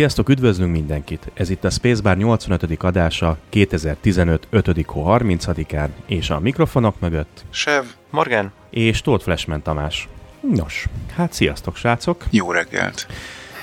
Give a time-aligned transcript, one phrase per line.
[0.00, 1.30] Sziasztok, üdvözlünk mindenkit!
[1.34, 2.82] Ez itt a Spacebar 85.
[2.82, 4.46] adása 2015.
[4.50, 4.84] 5.
[4.86, 10.08] hó 30-án, és a mikrofonok mögött Sev, Morgan, és Tóth Flashman Tamás.
[10.54, 12.24] Nos, hát sziasztok, srácok!
[12.30, 13.06] jó reggelt.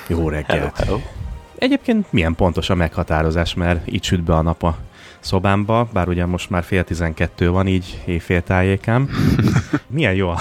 [0.08, 0.78] Jó reggelt!
[0.78, 1.00] Hello, hello.
[1.56, 4.78] Egyébként milyen pontos a meghatározás, mert itt süt be a nap a
[5.20, 9.10] szobámba, bár ugye most már fél tizenkettő van, így éjfél tájékám.
[9.88, 10.34] Milyen jó.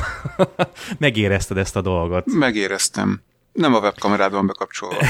[0.99, 2.25] Megérezted ezt a dolgot.
[2.27, 3.21] Megéreztem.
[3.57, 4.97] Nem a webkamerád van bekapcsolva.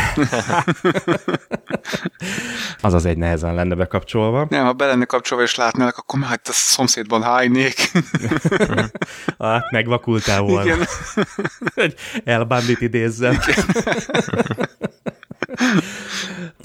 [2.81, 4.47] Az az egy nehezen lenne bekapcsolva.
[4.49, 7.75] Nem, ha be lenne kapcsolva és látnálak, akkor már itt a szomszédban hánynék.
[9.39, 10.65] Ah, megvakultál volna.
[10.65, 10.87] Igen.
[11.75, 13.39] hogy elbándit idézzem.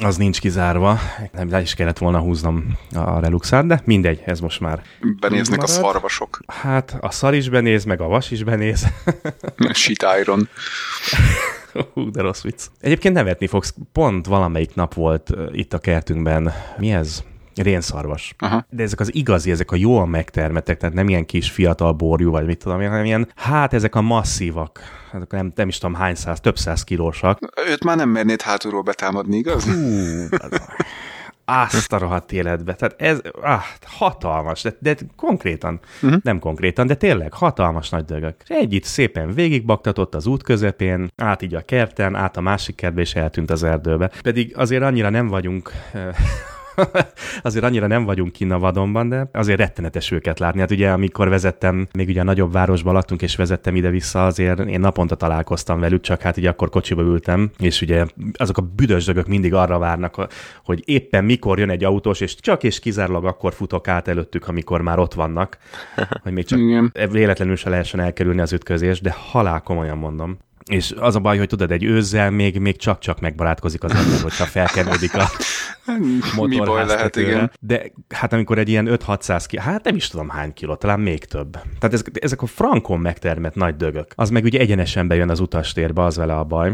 [0.03, 1.00] Az nincs kizárva.
[1.31, 4.81] Nem le is kellett volna húznom a reluxát, de mindegy, ez most már.
[5.20, 6.39] Benéznek a szarvasok.
[6.48, 8.88] Hát a szar is benéz, meg a vas is benéz.
[9.73, 10.50] Shit Iron.
[11.94, 12.66] Hú, de rossz vicc.
[12.80, 13.75] Egyébként nevetni fogsz.
[13.91, 16.52] Pont valamelyik nap volt itt a kertünkben.
[16.77, 17.23] Mi ez?
[17.55, 18.36] Rénszarvas.
[18.38, 18.66] Aha.
[18.69, 22.45] De ezek az igazi, ezek a jól megtermettek, tehát nem ilyen kis fiatal borjú, vagy
[22.45, 24.80] mit tudom én, hanem ilyen, hát ezek a masszívak,
[25.14, 27.39] ezek nem, nem is tudom hány száz, több száz kilósak.
[27.67, 29.64] Őt már nem mernéd hátulról betámadni, igaz?
[29.66, 30.27] Hú,
[31.45, 32.75] azt a rohadt életbe.
[32.75, 36.20] Tehát ez ah, hatalmas, de, de konkrétan, uh-huh.
[36.23, 38.36] nem konkrétan, de tényleg hatalmas nagy dögök.
[38.48, 43.02] Egy itt szépen végigbaktatott az út közepén, át így a kerten, át a másik kertbe,
[43.02, 44.11] és eltűnt az erdőbe.
[44.22, 46.16] Pedig azért annyira nem vagyunk eh,
[47.44, 50.59] azért annyira nem vagyunk kinn a vadonban, de azért rettenetes őket látni.
[50.59, 54.80] Hát ugye, amikor vezettem, még ugye a nagyobb városban laktunk, és vezettem ide-vissza, azért én
[54.80, 59.27] naponta találkoztam velük, csak hát ugye akkor kocsiba ültem, és ugye azok a büdös dögök
[59.27, 60.27] mindig arra várnak,
[60.64, 64.82] hogy éppen mikor jön egy autós, és csak és kizárólag akkor futok át előttük, amikor
[64.82, 65.58] már ott vannak,
[66.23, 66.59] hogy még csak
[67.11, 70.38] véletlenül se lehessen elkerülni az ütközést, de halál komolyan mondom.
[70.70, 74.45] És az a baj, hogy tudod, egy őzzel még, még csak-csak megbarátkozik az ember, hogyha
[74.45, 75.23] felkenődik a
[75.86, 75.95] Mi
[76.36, 77.27] baj lehet, motorháztetőre.
[77.27, 77.52] igen.
[77.60, 81.26] De hát amikor egy ilyen 5-600 kiló, hát nem is tudom hány kiló, talán még
[81.26, 81.52] több.
[81.52, 84.11] Tehát ezek, ezek a frankon megtermett nagy dögök.
[84.16, 86.73] Az meg ugye egyenesen bejön az utastérbe, az vele a baj.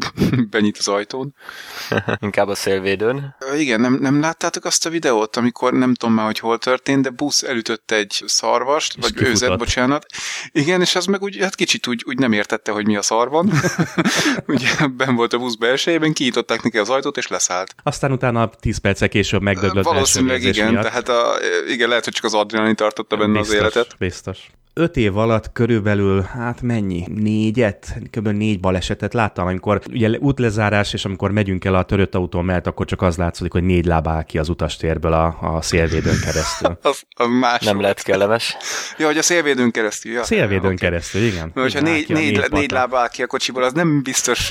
[0.50, 1.34] Benyit az ajtón.
[2.20, 3.36] Inkább a szélvédőn.
[3.56, 7.10] Igen, nem, nem láttátok azt a videót, amikor nem tudom már, hogy hol történt, de
[7.10, 9.28] busz elütött egy szarvast, vagy kifutott.
[9.28, 10.06] őzet, bocsánat.
[10.52, 13.28] Igen, és az meg úgy, hát kicsit úgy, úgy nem értette, hogy mi a szar
[13.28, 13.52] van.
[14.46, 17.74] Ugye ben volt a busz belsejében, kinyitották neki az ajtót, és leszállt.
[17.82, 20.82] Aztán utána 10 perccel később megdöglött Valószínűleg igen, miatt.
[20.84, 21.34] tehát a,
[21.68, 23.96] igen, lehet, hogy csak az adrenalin tartotta benne biztos, az életet.
[23.98, 24.38] Biztos.
[24.74, 27.04] Öt év alatt körülbelül, hát mennyi?
[27.14, 27.94] Négyet?
[28.10, 28.28] Kb.
[28.28, 32.86] négy balesetet láttam, amikor ugye útlezárás, és amikor megyünk el a törött autó mellett, akkor
[32.86, 36.78] csak az látszik, hogy négy láb áll ki az utastérből a, a szélvédőn keresztül.
[36.82, 37.64] Az, az más.
[37.64, 38.56] Nem lehet kellemes.
[38.98, 40.12] Ja, hogy a szélvédőn keresztül.
[40.12, 40.24] Ja.
[40.24, 40.74] Szélvédőn Oké.
[40.74, 41.50] keresztül, igen.
[41.54, 44.50] Mert hogyha négy, a négy, négy, négy láb áll ki a kocsiból, az nem biztos.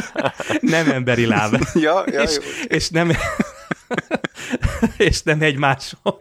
[0.60, 1.56] Nem emberi láb.
[1.74, 2.42] ja, ja, és, jó.
[2.76, 3.10] és nem
[4.96, 6.16] és nem egymáson.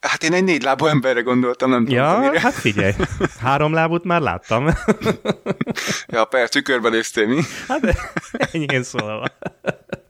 [0.00, 1.98] Hát én egy négy lábú emberre gondoltam, nem tudom.
[1.98, 2.92] Ja, hát figyelj,
[3.40, 4.66] három lábút már láttam.
[6.06, 7.40] ja, per tükörben néztél mi?
[7.68, 7.96] Hát
[8.52, 9.26] enyhén szólva.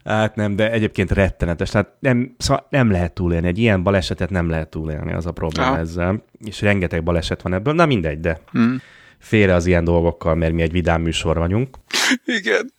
[0.05, 1.71] Hát nem, de egyébként rettenetes.
[1.71, 3.47] Tehát nem, szóval nem lehet túlélni.
[3.47, 5.79] Egy ilyen balesetet nem lehet túlélni, az a probléma Aha.
[5.79, 6.25] ezzel.
[6.45, 7.75] És rengeteg baleset van ebből.
[7.75, 8.81] Na mindegy, de Hmm.
[9.19, 11.77] félre az ilyen dolgokkal, mert mi egy vidám műsor vagyunk.
[12.25, 12.73] Igen.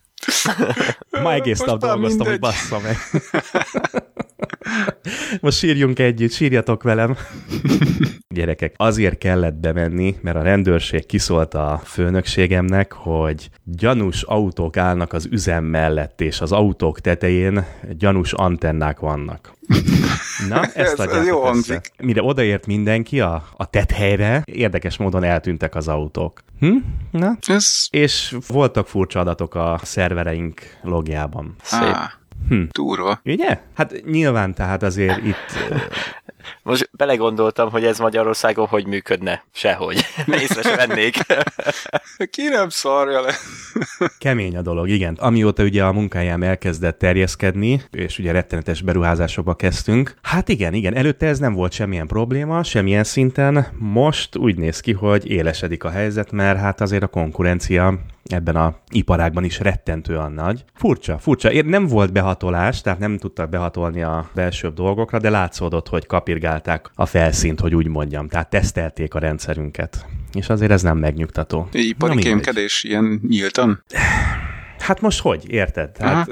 [1.24, 2.40] Ma egész Most nap már dolgoztam, hogy mindegy.
[2.40, 2.98] bassza meg.
[5.42, 7.16] Most sírjunk együtt, sírjatok velem.
[8.30, 15.28] Gyerekek, azért kellett bemenni, mert a rendőrség kiszólta a főnökségemnek, hogy gyanús autók állnak az
[15.32, 17.66] üzem mellett, és az autók tetején
[17.98, 19.52] gyanús antennák vannak.
[20.50, 21.48] Na, ezt Ez- ez adjátok jó össze.
[21.48, 21.92] hangzik.
[22.04, 26.44] Mire odaért mindenki a, a tethelyre, érdekes módon eltűntek az autók.
[26.60, 26.76] Hm?
[27.12, 27.88] Na, Ez...
[27.90, 31.56] és voltak furcsa adatok a szervereink logjában.
[31.64, 31.82] Szép.
[31.82, 32.12] Á,
[32.50, 32.64] Hm.
[32.72, 33.22] Durva.
[33.26, 33.60] Ugye?
[33.74, 35.58] Hát nyilván tehát azért itt
[36.64, 39.44] Most belegondoltam, hogy ez Magyarországon hogy működne.
[39.54, 40.06] Sehogy.
[40.42, 41.16] Észre se vennék.
[42.32, 43.34] Ki nem szarja le?
[44.18, 45.18] kemény a dolog, igen.
[45.20, 51.26] Amióta ugye a munkájám elkezdett terjeszkedni, és ugye rettenetes beruházásokba kezdtünk, hát igen, igen, előtte
[51.28, 53.68] ez nem volt semmilyen probléma, semmilyen szinten.
[53.78, 58.76] Most úgy néz ki, hogy élesedik a helyzet, mert hát azért a konkurencia ebben a
[58.90, 60.66] iparágban is rettentően nagy.
[60.74, 61.52] Furcsa, furcsa.
[61.52, 66.92] Ér nem volt behatolás, tehát nem tudtak behatolni a belsőbb dolgokra, de látszódott, hogy kapirgálták
[66.96, 68.28] a felszínt, hogy úgy mondjam.
[68.28, 70.06] Tehát tesztelték a rendszerünket.
[70.34, 71.68] És azért ez nem megnyugtató.
[71.72, 72.32] Na Ipari mindegy.
[72.32, 73.84] kémkedés ilyen nyíltan?
[74.80, 75.98] Hát most hogy, érted?
[75.98, 76.30] Hát,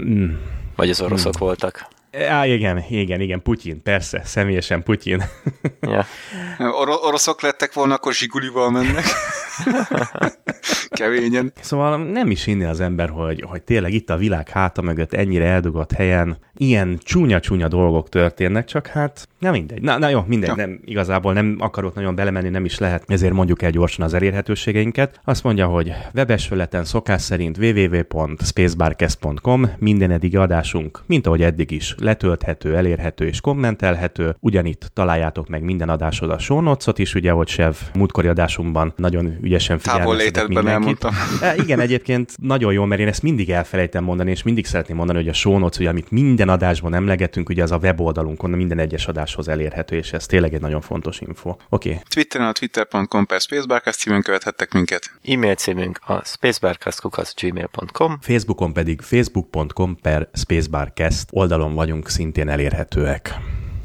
[0.00, 0.30] mm,
[0.76, 1.86] Vagy az oroszok voltak.
[2.28, 5.22] Á, igen, igen, igen, Putyin, persze, személyesen Putyin.
[5.80, 6.04] Ja.
[6.80, 9.04] Or- oroszok lettek volna, akkor zsigulival mennek.
[10.88, 11.52] Keményen.
[11.60, 15.44] Szóval nem is hinni az ember, hogy, hogy tényleg itt a világ háta mögött ennyire
[15.44, 19.82] eldugott helyen ilyen csúnya-csúnya dolgok történnek, csak hát, na mindegy.
[19.82, 20.54] Na, na jó, mindegy, Ja.
[20.54, 25.20] nem, igazából nem akarok nagyon belemenni, nem is lehet, ezért mondjuk el gyorsan az elérhetőségeinket.
[25.24, 31.94] Azt mondja, hogy webes felületen szokás szerint www.spacebarcast.com minden eddigi adásunk, mint ahogy eddig is,
[32.06, 34.36] letölthető, elérhető és kommentelhető.
[34.40, 39.38] Ugyanitt találjátok meg minden adásod a show notes-ot is, ugye, hogy Sev múltkori adásunkban nagyon
[39.42, 41.06] ügyesen Távol figyelmeztetett mindenkit.
[41.40, 45.18] E, igen, egyébként nagyon jó, mert én ezt mindig elfelejtem mondani, és mindig szeretném mondani,
[45.18, 49.06] hogy a show notes, ugye, amit minden adásban emlegetünk, ugye az a weboldalunkon minden egyes
[49.06, 51.48] adáshoz elérhető, és ez tényleg egy nagyon fontos info.
[51.48, 52.02] Oké, okay.
[52.08, 55.10] Twitteren a twitter.com per spacebarcast címen követhettek minket.
[55.24, 63.34] E-mail címünk a spacebarcast.gmail.com Facebookon pedig facebook.com per spacebarcast oldalon vagyunk szintén elérhetőek.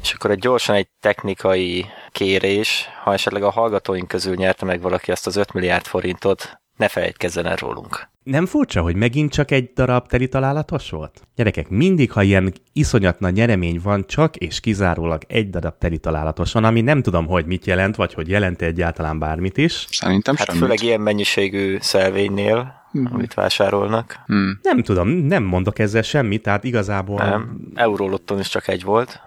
[0.02, 5.10] És akkor egy gyorsan egy technikai kérés, ha esetleg a hallgatóink közül nyerte meg valaki
[5.10, 8.10] azt az 5 milliárd forintot, ne felejtkezzen el rólunk.
[8.22, 11.20] Nem furcsa, hogy megint csak egy darab teli találatos volt?
[11.36, 16.52] Gyerekek, mindig, ha ilyen iszonyat nagy nyeremény van, csak és kizárólag egy darab teli találatos
[16.52, 19.86] van, ami nem tudom, hogy mit jelent, vagy hogy jelent egyáltalán bármit is.
[19.90, 20.62] Szerintem Hát semmit.
[20.62, 22.81] főleg ilyen mennyiségű szelvénynél,
[23.12, 24.18] amit vásárolnak.
[24.26, 24.58] Hmm.
[24.62, 27.24] Nem tudom, nem mondok ezzel semmit, tehát igazából...
[27.24, 29.20] Nem, Eurolotton is csak egy volt.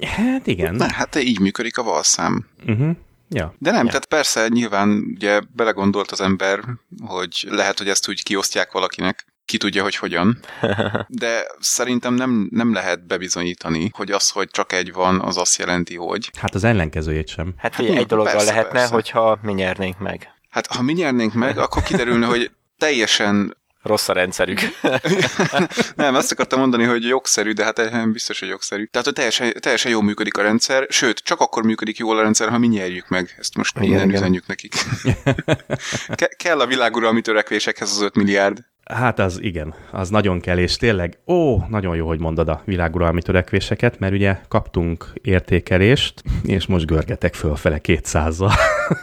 [0.00, 0.74] Hát igen.
[0.74, 2.46] Na, hát így működik a valszám.
[2.66, 2.96] Uh-huh.
[3.28, 3.54] Ja.
[3.58, 3.88] De nem, Ja.
[3.90, 6.60] tehát persze nyilván ugye belegondolt az ember,
[7.06, 10.38] hogy lehet, hogy ezt úgy kiosztják valakinek, ki tudja, hogy hogyan.
[11.08, 15.96] De szerintem nem, nem lehet bebizonyítani, hogy az, hogy csak egy van, az azt jelenti,
[15.96, 16.30] hogy.
[16.38, 17.54] Hát az ellenkezőjét sem.
[17.56, 18.94] Hát Hát ugye egy dologgal persze, lehetne, persze.
[18.94, 20.28] hogyha mi nyernénk meg.
[20.50, 22.50] Hát ha mi nyernénk meg, akkor kiderülne, hogy
[22.82, 24.60] teljesen Rossz a rendszerük.
[25.94, 28.84] Nem, azt akartam mondani, hogy jogszerű, de hát eh, biztos, hogy jogszerű.
[28.84, 32.48] Tehát, hogy teljesen, teljesen jól működik a rendszer, sőt, csak akkor működik jól a rendszer,
[32.48, 33.34] ha mi nyerjük meg.
[33.38, 34.20] Ezt most Igen, minden igen.
[34.20, 34.74] üzenjük nekik.
[36.20, 38.58] Ke- kell a világuralmi törekvésekhez az 5 milliárd.
[38.84, 43.22] Hát az igen, az nagyon kell, és tényleg, ó, nagyon jó, hogy mondod a világuralmi
[43.22, 48.52] törekvéseket, mert ugye kaptunk értékelést, és most görgetek fölfele 200-zal.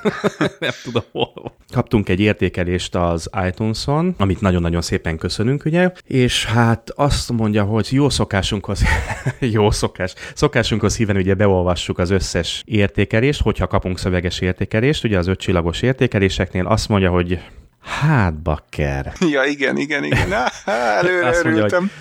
[0.59, 1.53] Nem tudom hol.
[1.73, 7.87] Kaptunk egy értékelést az iTunes-on, amit nagyon-nagyon szépen köszönünk, ugye, és hát azt mondja, hogy
[7.91, 8.83] jó szokásunkhoz,
[9.39, 15.27] jó szokás, szokásunkhoz híven ugye beolvassuk az összes értékelést, hogyha kapunk szöveges értékelést, ugye az
[15.27, 17.39] ötcsillagos értékeléseknél azt mondja, hogy
[17.81, 19.13] Hát, bakker.
[19.31, 20.33] Ja, igen, igen, igen.
[20.33, 20.51] Á,
[20.97, 21.91] előre Azt mondja, örültem.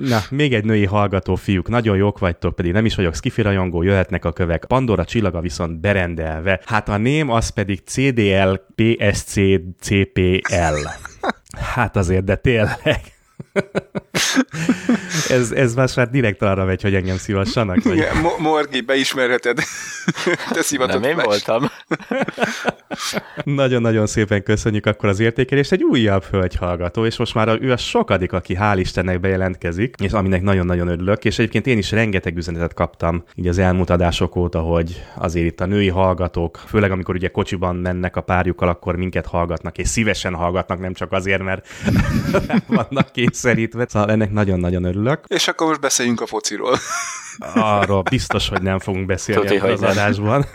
[0.00, 3.82] Na, még egy női hallgató fiúk, nagyon jók vagytok, pedig nem is vagyok skifi rajongó,
[3.82, 4.64] jöhetnek a kövek.
[4.64, 6.60] Pandora csillaga viszont berendelve.
[6.64, 9.34] Hát a ném az pedig CDL PSC
[9.80, 10.88] CPL.
[11.74, 13.00] Hát azért, de tényleg.
[15.28, 17.82] Ez, ez most már direkt arra megy, hogy engem szívassanak.
[17.82, 17.96] Vagy...
[17.96, 19.58] Igen, Mo- Morgi, beismerheted.
[20.52, 21.28] Te szivatott Nem én flash.
[21.46, 21.70] voltam.
[23.44, 25.72] Nagyon-nagyon szépen köszönjük akkor az értékelést.
[25.72, 30.12] Egy újabb hölgyhallgató, és most már a, ő a sokadik, aki hál' Istennek bejelentkezik, és
[30.12, 31.24] aminek nagyon-nagyon örülök.
[31.24, 35.60] És egyébként én is rengeteg üzenetet kaptam így az elmúlt adások óta, hogy azért itt
[35.60, 40.34] a női hallgatók, főleg amikor ugye kocsiban mennek a párjukkal, akkor minket hallgatnak, és szívesen
[40.34, 41.66] hallgatnak, nem csak azért, mert
[42.66, 43.10] vannak
[43.42, 43.86] kényszerítve.
[43.88, 45.24] Szóval ennek nagyon-nagyon örülök.
[45.26, 46.76] És akkor most beszéljünk a fociról.
[47.54, 49.90] Arról biztos, hogy nem fogunk beszélni ebben az nem.
[49.90, 50.46] adásban,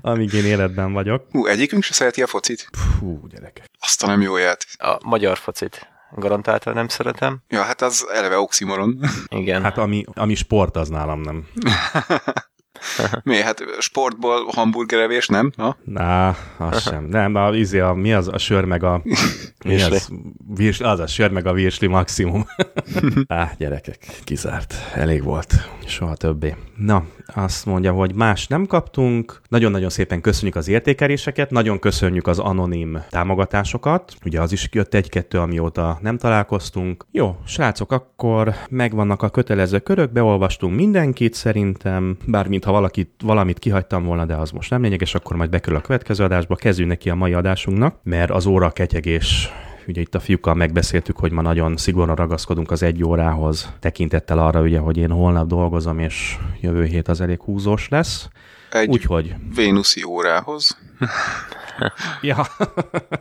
[0.00, 1.24] amíg én életben vagyok.
[1.30, 2.68] Hú, egyikünk se szereti a focit?
[3.00, 3.64] Hú, gyerekek.
[3.80, 4.68] Azt a nem jó játék.
[4.78, 5.88] A magyar focit.
[6.16, 7.38] Garantáltan nem szeretem.
[7.48, 9.00] Ja, hát az eleve oximoron.
[9.28, 9.62] Igen.
[9.62, 11.46] Hát ami, ami sport, az nálam nem.
[13.22, 13.40] Mi?
[13.40, 15.52] Hát sportból hamburgerevés, nem?
[15.56, 15.76] Na?
[15.94, 17.04] Á, az sem.
[17.04, 19.02] Nem, a, izé, a, mi az a sör meg a...
[19.64, 20.08] Mi az?
[20.54, 22.46] Virs, az a sör meg a virsli maximum.
[23.26, 24.74] Á, gyerekek, kizárt.
[24.94, 25.54] Elég volt.
[25.86, 26.56] Soha többé.
[26.78, 29.40] Na, azt mondja, hogy más nem kaptunk.
[29.48, 34.14] Nagyon-nagyon szépen köszönjük az értékeléseket, nagyon köszönjük az anonim támogatásokat.
[34.24, 37.06] Ugye az is jött egy-kettő, amióta nem találkoztunk.
[37.10, 44.04] Jó, srácok, akkor megvannak a kötelező körök, beolvastunk mindenkit szerintem, bármint ha valakit, valamit kihagytam
[44.04, 46.54] volna, de az most nem lényeges, akkor majd bekerül a következő adásba.
[46.54, 49.50] Kezdjünk neki a mai adásunknak, mert az óra ketyegés
[49.88, 54.60] ugye itt a fiúkkal megbeszéltük, hogy ma nagyon szigorúan ragaszkodunk az egy órához, tekintettel arra
[54.60, 58.28] ugye, hogy én holnap dolgozom, és jövő hét az elég húzós lesz.
[58.70, 60.78] Egy Úgyhogy, vénuszi órához.
[62.20, 62.46] ja,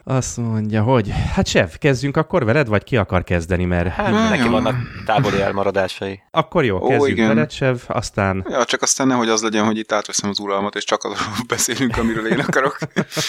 [0.03, 4.29] azt mondja, hogy hát Sev, kezdjünk akkor veled, vagy ki akar kezdeni, mert Hát Na,
[4.29, 6.19] neki vannak távoli elmaradásai.
[6.31, 7.27] akkor jó, Ó, kezdjünk igen.
[7.27, 10.83] veled, Sev, aztán Ja, csak aztán nehogy az legyen, hogy itt átveszem az uralmat, és
[10.83, 12.77] csak arról beszélünk, amiről én akarok.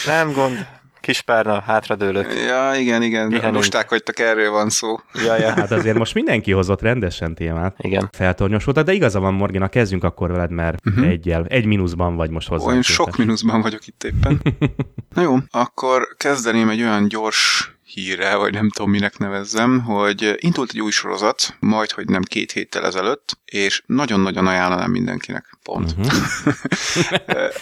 [0.07, 0.67] Nem gond.
[1.09, 2.35] Kispárna, hátradőlök.
[2.47, 3.29] Ja, igen, igen.
[3.29, 3.55] Pihenünk.
[3.55, 5.01] Lusták vagytok, erről van szó.
[5.25, 5.53] Ja, ja.
[5.53, 7.77] Hát azért most mindenki hozott rendesen témát.
[7.79, 8.09] Igen.
[8.13, 11.09] Feltornyosultad, de igaza van, Morgina, kezdjünk akkor veled, mert uh-huh.
[11.09, 12.67] egyel, egy mínuszban vagy most hozzá.
[12.67, 14.43] Olyan sok mínuszban vagyok itt éppen.
[15.15, 20.71] Na jó, akkor kezdeném egy olyan gyors hírrel, vagy nem tudom minek nevezzem, hogy indult
[20.73, 25.58] egy új sorozat, majd, hogy nem két héttel ezelőtt, és nagyon-nagyon ajánlanám mindenkinek.
[25.69, 25.95] Pont.
[25.99, 26.13] Uh-huh.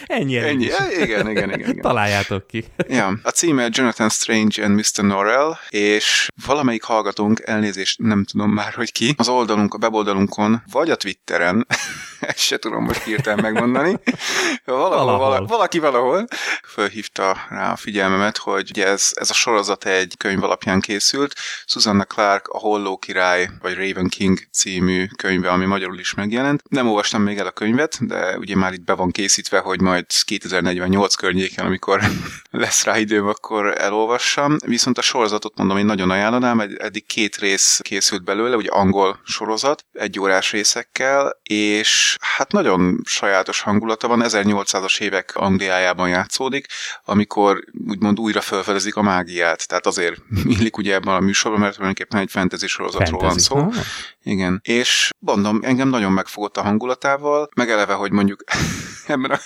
[0.19, 0.65] Ennyi, Ennyi.
[0.65, 1.81] Igen, igen, igen, igen.
[1.81, 2.65] Találjátok ki.
[2.89, 5.05] Ja, a címe Jonathan Strange and Mr.
[5.05, 10.91] Norrell, és valamelyik hallgatónk, elnézést nem tudom már, hogy ki, az oldalunk, a weboldalunkon, vagy
[10.91, 11.67] a Twitteren,
[12.21, 13.99] ezt se tudom most hirtelen megmondani,
[14.65, 15.19] Valahol.
[15.19, 15.47] valahol.
[15.47, 16.27] valaki valahol
[16.65, 21.35] fölhívta rá a figyelmemet, hogy ugye ez, ez a sorozat egy könyv alapján készült.
[21.65, 26.63] Susanna Clark a Holló király, vagy Raven King című könyve, ami magyarul is megjelent.
[26.69, 30.05] Nem olvastam még el a könyvet, de ugye már itt be van készítve, hogy majd
[30.25, 32.01] 2048 környéken, amikor
[32.51, 34.57] lesz rá időm, akkor elolvassam.
[34.67, 39.21] Viszont a sorozatot mondom, én nagyon ajánlanám, Ed- eddig két rész készült belőle, ugye angol
[39.25, 46.67] sorozat, egy órás részekkel, és hát nagyon sajátos hangulata van, 1800-as évek Angliájában játszódik,
[47.05, 50.17] amikor úgymond újra felfedezik a mágiát, tehát azért
[50.59, 53.49] illik ugye ebben a műsorban, mert tulajdonképpen egy fantasy sorozatról Fantasy.
[53.49, 53.79] van szó.
[53.79, 53.85] Ah.
[54.23, 54.61] Igen.
[54.65, 58.45] És mondom, engem nagyon megfogott a hangulatával, meg eleve, hogy mondjuk
[59.07, 59.39] ebben a,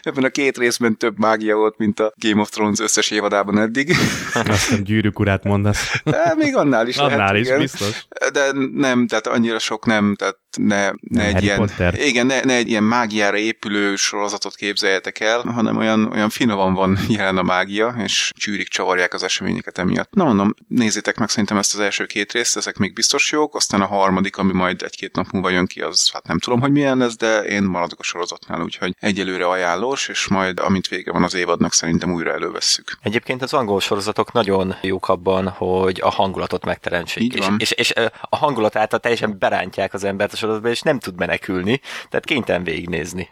[0.00, 3.90] ebben a két részben több mágia volt, mint a Game of Thrones összes évadában eddig.
[4.34, 6.00] Azt hiszem gyűrűk urát mondasz.
[6.04, 7.58] De még annál is Annál lehet, is, igen.
[7.58, 8.06] biztos.
[8.32, 11.94] De nem, tehát annyira sok nem, tehát ne, ne egy Harry ilyen, Potter.
[12.00, 16.98] igen, ne, ne egy ilyen mágiára épülő sorozatot képzeljetek el, hanem olyan, olyan finoman van
[17.08, 20.12] jelen a mágia, és csűrik csavarják az eseményeket emiatt.
[20.12, 23.80] Na mondom, nézzétek meg szerintem ezt az első két részt, ezek még biztos jók, aztán
[23.80, 26.98] a harmadik, ami majd egy-két nap múlva jön ki, az hát nem tudom, hogy milyen
[26.98, 31.34] lesz, de én maradok a sorozatnál, úgyhogy egyelőre ajánlós, és majd amint vége van az
[31.34, 32.98] évadnak, szerintem újra elővesszük.
[33.02, 37.34] Egyébként az angol sorozatok nagyon jók abban, hogy a hangulatot megteremtsék.
[37.34, 37.56] És, van.
[37.58, 41.80] és, és, a hangulat által teljesen berántják az embert a sorozatba, és nem tud menekülni,
[42.08, 43.28] tehát kénytelen végignézni.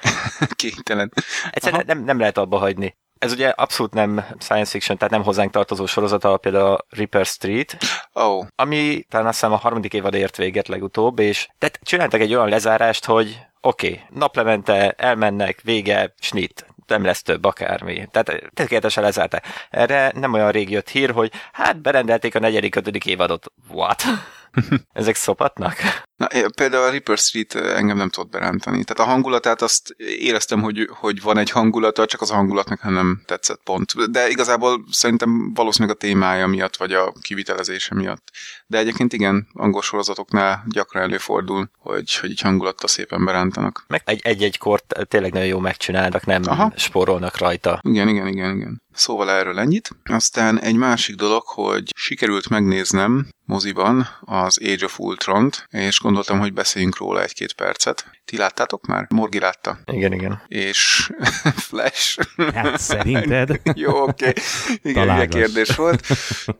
[0.56, 1.12] Kénytelen.
[1.50, 2.96] Egyszerűen nem, nem lehet abba hagyni.
[3.18, 7.76] Ez ugye abszolút nem science fiction, tehát nem hozzánk tartozó sorozata, például a Reaper Street,
[8.12, 12.34] oh, ami talán azt hiszem a harmadik évad ért véget legutóbb, és tehát csináltak egy
[12.34, 18.08] olyan lezárást, hogy oké, okay, naplemente elmennek, vége, snit, nem lesz több akármi.
[18.10, 19.46] Tehát tökéletesen lezárták.
[19.70, 23.52] Erre nem olyan rég jött hír, hogy hát berendelték a negyedik, ötödik évadot.
[23.70, 24.02] What?
[24.92, 26.04] Ezek szopatnak?
[26.16, 28.84] Na, például a Ripper Street engem nem tudott berántani.
[28.84, 33.22] Tehát a hangulatát azt éreztem, hogy, hogy van egy hangulata, csak az a hangulatnak nem
[33.26, 34.10] tetszett pont.
[34.10, 38.30] De igazából szerintem valószínűleg a témája miatt, vagy a kivitelezése miatt.
[38.66, 43.84] De egyébként igen, angol sorozatoknál gyakran előfordul, hogy, hogy így hangulattal szépen berántanak.
[43.88, 46.42] Meg egy- egy-egy kort tényleg nagyon jó megcsinálnak, nem.
[46.46, 46.72] Aha.
[46.76, 47.80] spórolnak rajta.
[47.82, 48.82] Igen, igen, igen, igen.
[48.92, 49.90] Szóval erről ennyit.
[50.04, 56.52] Aztán egy másik dolog, hogy sikerült megnéznem moziban az Age of Ultron-t, és gondoltam, hogy
[56.52, 58.15] beszéljünk róla egy-két percet.
[58.26, 59.06] Ti láttátok már?
[59.08, 59.78] Morgi látta.
[59.92, 60.42] Igen, igen.
[60.48, 61.10] És
[61.68, 62.18] Flash.
[62.54, 63.60] Hát szerinted?
[63.74, 64.24] Jó, oké.
[64.26, 64.36] Igen,
[64.82, 65.38] ilyen Találgass.
[65.40, 66.06] kérdés volt.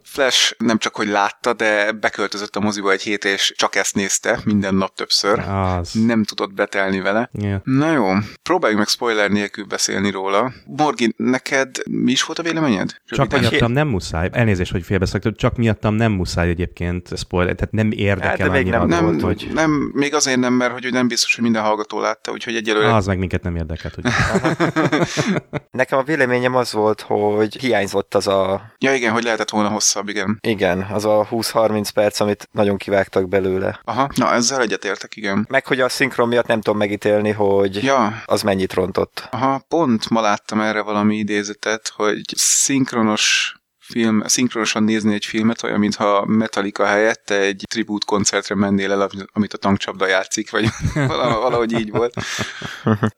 [0.03, 4.41] Flash nem csak, hogy látta, de beköltözött a moziba egy hét, és csak ezt nézte
[4.45, 5.39] minden nap többször.
[5.39, 5.93] Az.
[5.93, 7.31] Nem tudott betelni vele.
[7.33, 7.61] Ja.
[7.65, 10.53] Na jó, próbáljuk meg spoiler nélkül beszélni róla.
[10.65, 12.95] Morgi, neked mi is volt a véleményed?
[13.07, 13.41] Csak Röviden.
[13.51, 18.29] miattam nem muszáj, elnézést, hogy félbeszaktam, csak miattam nem muszáj egyébként spoiler, tehát nem érdekel
[18.29, 21.09] Hát, de még nem a nem, volt, hogy nem, még azért nem, mert hogy nem
[21.09, 22.95] biztos, hogy minden hallgató látta, úgyhogy egyelőre...
[22.95, 24.05] az meg minket nem érdekelt, hogy
[25.71, 30.09] Nekem a véleményem az volt, hogy hiányzott az a, Ja igen, hogy lehetett volna hosszabb,
[30.09, 30.39] igen.
[30.41, 33.81] igen, az a 20-30 perc, amit nagyon kivágtak belőle.
[33.85, 35.47] Aha, na ezzel egyetértek, igen.
[35.49, 39.29] Meg hogy a szinkron miatt nem tudom megítélni, hogy Ja, az mennyit rontott.
[39.31, 43.56] Aha, pont ma láttam erre valami idézetet, hogy szinkronos
[43.89, 49.53] film, szinkronosan nézni egy filmet, olyan, mintha Metallica helyett egy tribút koncertre mennél el, amit
[49.53, 52.15] a tankcsapda játszik, vagy vala- valahogy így volt.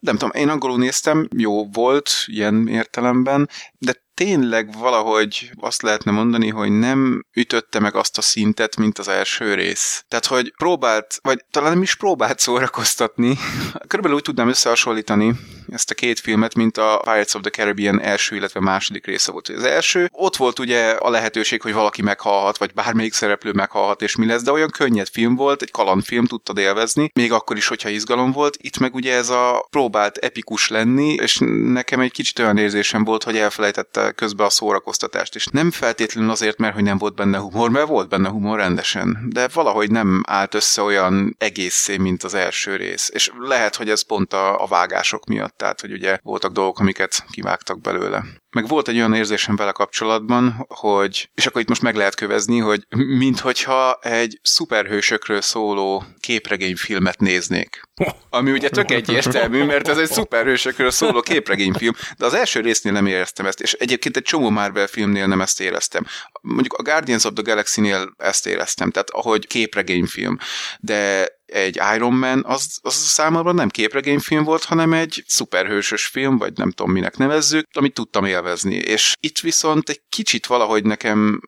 [0.01, 3.49] Nem tudom, én angolul néztem, jó volt ilyen értelemben,
[3.79, 9.09] de tényleg valahogy azt lehetne mondani, hogy nem ütötte meg azt a szintet, mint az
[9.09, 10.05] első rész.
[10.09, 13.39] Tehát, hogy próbált, vagy talán nem is próbált szórakoztatni.
[13.89, 15.33] Körülbelül úgy tudnám összehasonlítani
[15.69, 19.49] ezt a két filmet, mint a Pirates of the Caribbean első, illetve második része volt.
[19.49, 24.17] Az első, ott volt ugye a lehetőség, hogy valaki meghalhat, vagy bármelyik szereplő meghalhat, és
[24.17, 27.89] mi lesz, de olyan könnyed film volt, egy kalandfilm, tudtad élvezni, még akkor is, hogyha
[27.89, 28.57] izgalom volt.
[28.61, 31.39] Itt meg ugye ez a próbált epikus lenni, és
[31.73, 35.47] nekem egy kicsit olyan érzésem volt, hogy elfelejtette közben a szórakoztatást is.
[35.47, 39.49] Nem feltétlenül azért, mert hogy nem volt benne humor, mert volt benne humor rendesen, de
[39.53, 43.11] valahogy nem állt össze olyan egészé, mint az első rész.
[43.13, 47.25] És lehet, hogy ez pont a, a vágások miatt, tehát hogy ugye voltak dolgok, amiket
[47.31, 48.25] kivágtak belőle.
[48.59, 52.59] Meg volt egy olyan érzésem vele kapcsolatban, hogy, és akkor itt most meg lehet kövezni,
[52.59, 57.83] hogy minthogyha egy szuperhősökről szóló képregényfilmet néznék.
[58.31, 63.07] Ami ugye tök egyértelmű, mert ez egy szuperhősökről szóló képregényfilm, de az első résznél nem
[63.07, 66.07] éreztem ezt, és egyébként egy csomó Marvel filmnél nem ezt éreztem.
[66.41, 70.39] Mondjuk a Guardians of the Galaxy-nél ezt éreztem, tehát ahogy képregényfilm,
[70.81, 76.53] de egy Iron Man, az, az számomra nem képregényfilm volt, hanem egy szuperhősös film, vagy
[76.57, 78.75] nem tudom minek nevezzük, amit tudtam élvezni.
[78.75, 81.41] És itt viszont egy kicsit valahogy nekem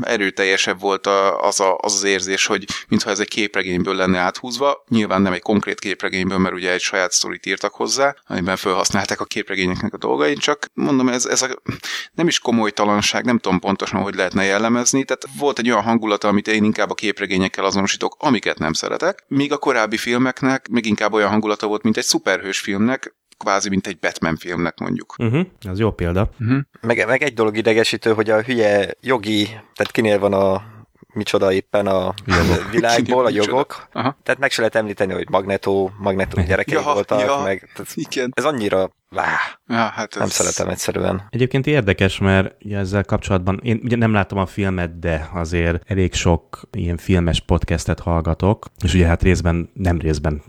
[0.00, 1.06] erőteljesebb volt
[1.40, 4.84] az, a, az az érzés, hogy mintha ez egy képregényből lenne áthúzva.
[4.88, 9.24] Nyilván nem egy konkrét képregényből, mert ugye egy saját sztorit írtak hozzá, amiben felhasználták a
[9.24, 11.48] képregényeknek a dolgait, csak mondom, ez, ez a,
[12.12, 16.48] nem is komolytalanság, nem tudom pontosan, hogy lehetne jellemezni, tehát volt egy olyan hangulata, amit
[16.48, 21.30] én inkább a képregényekkel azonosítok, amiket nem szeretek, míg a korábbi filmeknek még inkább olyan
[21.30, 25.14] hangulata volt, mint egy szuperhős filmnek, kvázi, mint egy Batman filmnek mondjuk.
[25.18, 26.30] Uh-huh, az jó példa.
[26.40, 26.58] Uh-huh.
[26.80, 30.62] Meg, meg egy dolog idegesítő, hogy a hülye jogi, tehát kinél van a
[31.14, 32.70] micsoda éppen a jogok.
[32.76, 33.88] világból, a jogok.
[33.92, 34.16] Aha.
[34.22, 38.32] Tehát meg se lehet említeni, hogy Magneto, Magneto gyerekei ja, voltak, ja, meg igen.
[38.34, 39.36] ez annyira Lá,
[39.66, 40.18] ja, hát ez...
[40.18, 41.22] nem szeretem egyszerűen.
[41.30, 46.14] Egyébként érdekes, mert ugye ezzel kapcsolatban én ugye nem látom a filmet, de azért elég
[46.14, 50.42] sok ilyen filmes podcastet hallgatok, és ugye hát részben, nem részben,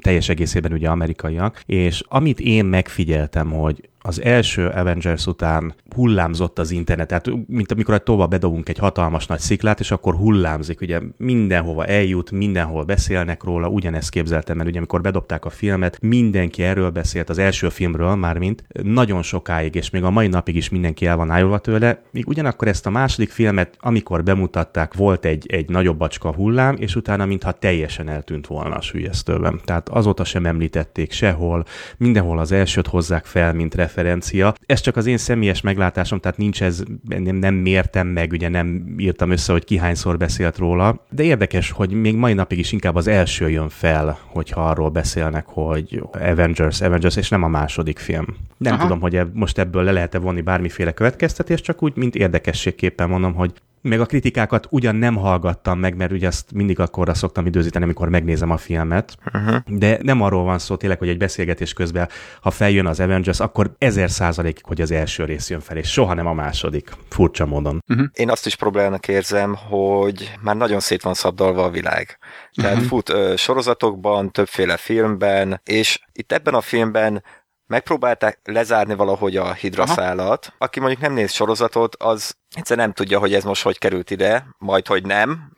[0.00, 6.70] teljes egészében ugye amerikaiak, és amit én megfigyeltem, hogy az első Avengers után hullámzott az
[6.70, 11.86] internet, tehát mint amikor tóba bedobunk egy hatalmas nagy sziklát, és akkor hullámzik, ugye mindenhova
[11.86, 17.28] eljut, mindenhol beszélnek róla, ugyanezt képzeltem, mert ugye amikor bedobták a filmet, mindenki erről beszélt,
[17.28, 21.30] az első filmről mármint, nagyon sokáig, és még a mai napig is mindenki el van
[21.30, 26.32] ájulva tőle, míg ugyanakkor ezt a második filmet, amikor bemutatták, volt egy, egy nagyobb bacska
[26.32, 29.60] hullám, és utána mintha teljesen eltűnt volna a sülyeztőben.
[29.64, 31.64] Tehát azóta sem említették sehol,
[31.96, 34.54] mindenhol az elsőt hozzák fel, mint referencia.
[34.66, 38.94] Ez csak az én személyes meglátásom, tehát nincs ez, nem, nem mértem meg, ugye nem
[38.98, 42.94] írtam össze, hogy ki hányszor beszélt róla, de érdekes, hogy még mai napig is inkább
[42.94, 48.26] az első jön fel, hogyha arról beszélnek, hogy Avengers, Avengers, és nem a második film.
[48.56, 48.82] Nem Aha.
[48.82, 53.52] tudom, hogy most ebből le lehet-e vonni bármiféle következtetést, csak úgy, mint érdekességképpen mondom, hogy
[53.84, 58.08] meg a kritikákat ugyan nem hallgattam meg, mert ugye azt mindig akkorra szoktam időzíteni, amikor
[58.08, 59.56] megnézem a filmet, uh-huh.
[59.66, 62.08] de nem arról van szó tényleg, hogy egy beszélgetés közben,
[62.40, 66.14] ha feljön az Avengers, akkor ezer százalékig, hogy az első rész jön fel, és soha
[66.14, 66.90] nem a második.
[67.08, 67.82] Furcsa módon.
[67.88, 68.06] Uh-huh.
[68.12, 72.18] Én azt is problémának érzem, hogy már nagyon szét van szabdalva a világ.
[72.54, 72.88] Tehát uh-huh.
[72.88, 77.22] fut ö, sorozatokban, többféle filmben, és itt ebben a filmben
[77.66, 80.52] megpróbálták lezárni valahogy a hidraszálat.
[80.58, 84.46] Aki mondjuk nem néz sorozatot, az egyszer nem tudja, hogy ez most hogy került ide,
[84.58, 85.52] majd hogy nem.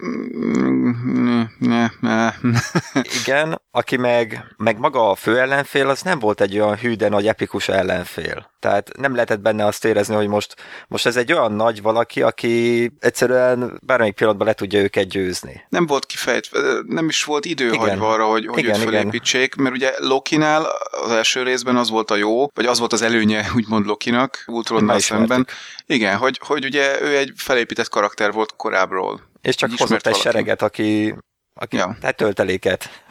[3.22, 7.08] Igen, aki meg, meg maga a fő ellenfél, az nem volt egy olyan hű, de
[7.08, 8.50] nagy epikus ellenfél.
[8.60, 10.54] Tehát nem lehetett benne azt érezni, hogy most,
[10.88, 15.64] most ez egy olyan nagy valaki, aki egyszerűen bármelyik pillanatban le tudja őket győzni.
[15.68, 17.78] Nem volt kifejtve, nem is volt idő igen.
[17.78, 19.62] hagyva arra, hogy, hogy igen, őt felépítsék, igen.
[19.62, 23.50] mert ugye Lokinál az első részben az volt a jó, vagy az volt az előnye,
[23.54, 25.46] úgymond Lokinak, Ultronnal szemben.
[25.86, 29.20] Igen, hogy, hogy ugye ő egy felépített karakter volt korábbról.
[29.40, 31.14] És csak hozott egy sereget, aki
[31.58, 31.96] aki, ja.
[32.02, 33.04] hát tölteléket.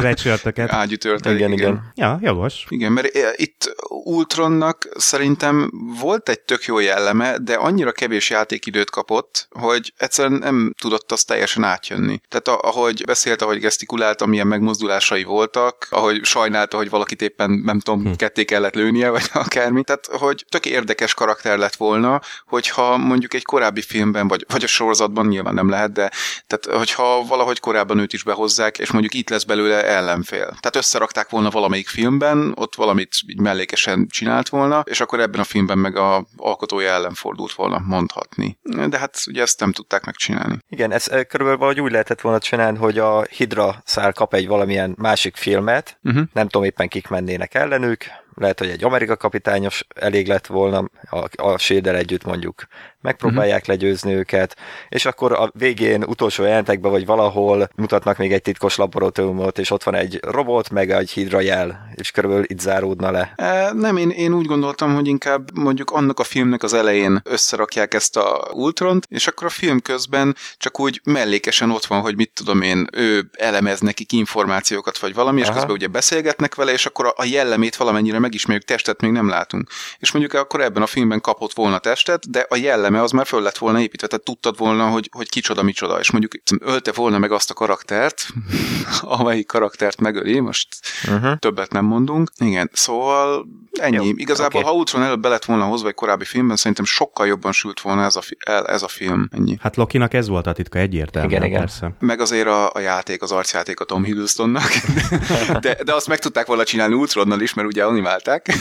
[0.00, 0.72] Redsörtöket.
[0.82, 1.92] Ágyú töltelék, igen, igen, igen.
[1.94, 2.66] Ja, jogos.
[2.68, 5.70] Igen, mert itt Ultronnak szerintem
[6.00, 11.26] volt egy tök jó jelleme, de annyira kevés játékidőt kapott, hogy egyszerűen nem tudott azt
[11.26, 12.20] teljesen átjönni.
[12.28, 18.04] Tehát ahogy beszélt, ahogy gesztikulált, amilyen megmozdulásai voltak, ahogy sajnálta, hogy valakit éppen, nem tudom,
[18.04, 18.12] hm.
[18.12, 19.84] ketté kellett lőnie, vagy akármi.
[19.84, 24.66] Tehát, hogy tök érdekes karakter lett volna, hogyha mondjuk egy korábbi filmben, vagy, vagy a
[24.66, 26.10] sorozatban nyilván nem lehet, de
[26.46, 30.46] tehát, hogyha valahogy hogy korábban őt is behozzák, és mondjuk itt lesz belőle ellenfél.
[30.46, 35.44] Tehát összerakták volna valamelyik filmben, ott valamit így mellékesen csinált volna, és akkor ebben a
[35.44, 38.58] filmben meg a alkotója ellen fordult volna, mondhatni.
[38.62, 40.58] De hát ugye ezt nem tudták megcsinálni.
[40.68, 44.94] Igen, ez körülbelül valahogy úgy lehetett volna csinálni, hogy a Hydra szál kap egy valamilyen
[44.98, 46.22] másik filmet, uh-huh.
[46.32, 51.28] nem tudom éppen kik mennének ellenük, lehet, hogy egy Amerika kapitányos elég lett volna, a,
[51.42, 52.66] a Séder együtt mondjuk
[53.00, 53.76] megpróbálják uh-huh.
[53.76, 54.56] legyőzni őket,
[54.88, 59.82] és akkor a végén utolsó jelentekben vagy valahol mutatnak még egy titkos laboratóriumot, és ott
[59.82, 63.32] van egy robot, meg egy hidra jel, és körülbelül itt záródna le.
[63.36, 67.94] E, nem, én, én úgy gondoltam, hogy inkább mondjuk annak a filmnek az elején összerakják
[67.94, 72.30] ezt a Ultront, és akkor a film közben csak úgy mellékesen ott van, hogy mit
[72.34, 75.54] tudom én, ő elemez nekik információkat, vagy valami, és Aha.
[75.54, 79.68] közben ugye beszélgetnek vele, és akkor a jellemét valamennyire megismerjük testet, még nem látunk.
[79.98, 82.56] És mondjuk akkor ebben a filmben kapott volna testet, de a
[82.90, 85.98] jelleme az már föl lett volna építve, tehát tudtad volna, hogy, hogy kicsoda, micsoda.
[85.98, 88.26] És mondjuk ölte volna meg azt a karaktert,
[89.18, 90.68] amelyik karaktert megöli, most
[91.08, 91.38] uh-huh.
[91.38, 92.30] többet nem mondunk.
[92.38, 93.46] Igen, szóval
[93.80, 94.06] ennyi.
[94.06, 94.72] Jó, Igazából, okay.
[94.72, 98.04] ha Ultron előbb be lett volna hozva egy korábbi filmben, szerintem sokkal jobban sült volna
[98.04, 99.28] ez a, fi- el, ez a film.
[99.32, 99.56] Ennyi.
[99.60, 101.28] Hát Lokinak ez volt a titka egyértelmű.
[101.28, 101.58] Igen, igen.
[101.58, 101.94] Persze.
[101.98, 104.70] Meg azért a, a játék, az arcjáték a Tom Hiddlestonnak.
[105.60, 108.54] De, de azt meg tudták volna csinálni Ultronnal is, mert ugye animálták.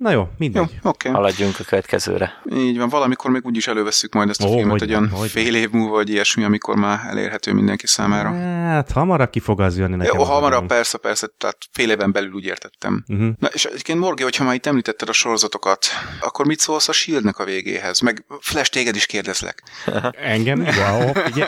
[0.00, 0.62] Na jó, mindegy.
[0.62, 1.08] Jó, oké.
[1.08, 1.12] Okay.
[1.12, 2.42] Haladjunk a következőre.
[2.52, 5.30] Így van, valamikor még úgyis elővesszük majd ezt a Ó, filmet, hogy egy olyan hogy
[5.30, 8.30] fél év múlva, vagy ilyesmi, amikor már elérhető mindenki számára.
[8.66, 10.18] Hát hamarabb ki fog az jönni nekem.
[10.18, 13.04] Jó, hamarabb, persze, persze, tehát fél éven belül úgy értettem.
[13.08, 13.28] Uh-huh.
[13.38, 15.86] Na, és egyébként Morgi, hogyha már itt említetted a sorozatokat,
[16.20, 18.00] akkor mit szólsz a Shieldnek a végéhez?
[18.00, 19.62] Meg Flash, téged is kérdezlek.
[20.34, 20.60] Engem?
[20.60, 21.46] Wow, ugye,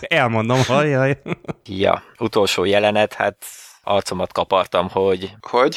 [0.00, 1.18] elmondom, hajjaj.
[1.64, 3.36] Ja, utolsó jelenet, hát
[3.82, 5.76] arcomat kapartam, hogy Hogy?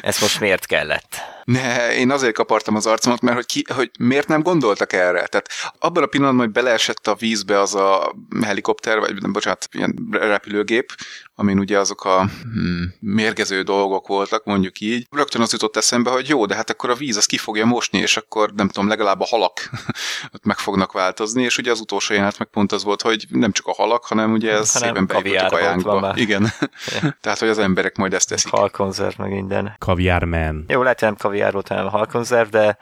[0.00, 1.16] Ez most miért kellett.
[1.44, 5.26] Ne, én azért kapartam az arcomat, mert hogy, ki, hogy miért nem gondoltak erre?
[5.26, 10.08] Tehát abban a pillanatban, hogy beleesett a vízbe az a helikopter, vagy nem, bocsánat, ilyen
[10.10, 10.92] repülőgép,
[11.34, 16.28] amin ugye azok a hmm, mérgező dolgok voltak, mondjuk így, rögtön az jutott eszembe, hogy
[16.28, 19.20] jó, de hát akkor a víz az ki fogja mosni, és akkor nem tudom, legalább
[19.20, 19.70] a halak
[20.34, 23.52] ott meg fognak változni, és ugye az utolsó jelenet meg pont az volt, hogy nem
[23.52, 26.12] csak a halak, hanem ugye ez Hanem szépen bejutott a kajánkba.
[26.16, 26.52] Igen.
[27.20, 28.50] Tehát, hogy az emberek majd ezt teszik.
[28.50, 29.76] Halkonzerv, meg minden.
[29.78, 30.64] Kaviár man.
[30.68, 32.76] Jó, lehet, nem kaviár volt, hanem halkonzerv, de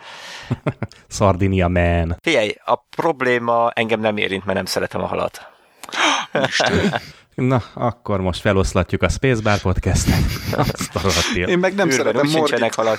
[1.08, 2.16] Sardinia man.
[2.22, 5.46] figyelj, a probléma engem nem érint, mert nem szeretem a halat.
[7.40, 10.22] Na, akkor most feloszlatjuk a Spacebar podcastet.
[10.72, 11.38] Azt a.
[11.38, 12.98] Én meg nem Űrben szeretem úgy sincsenek Morgit.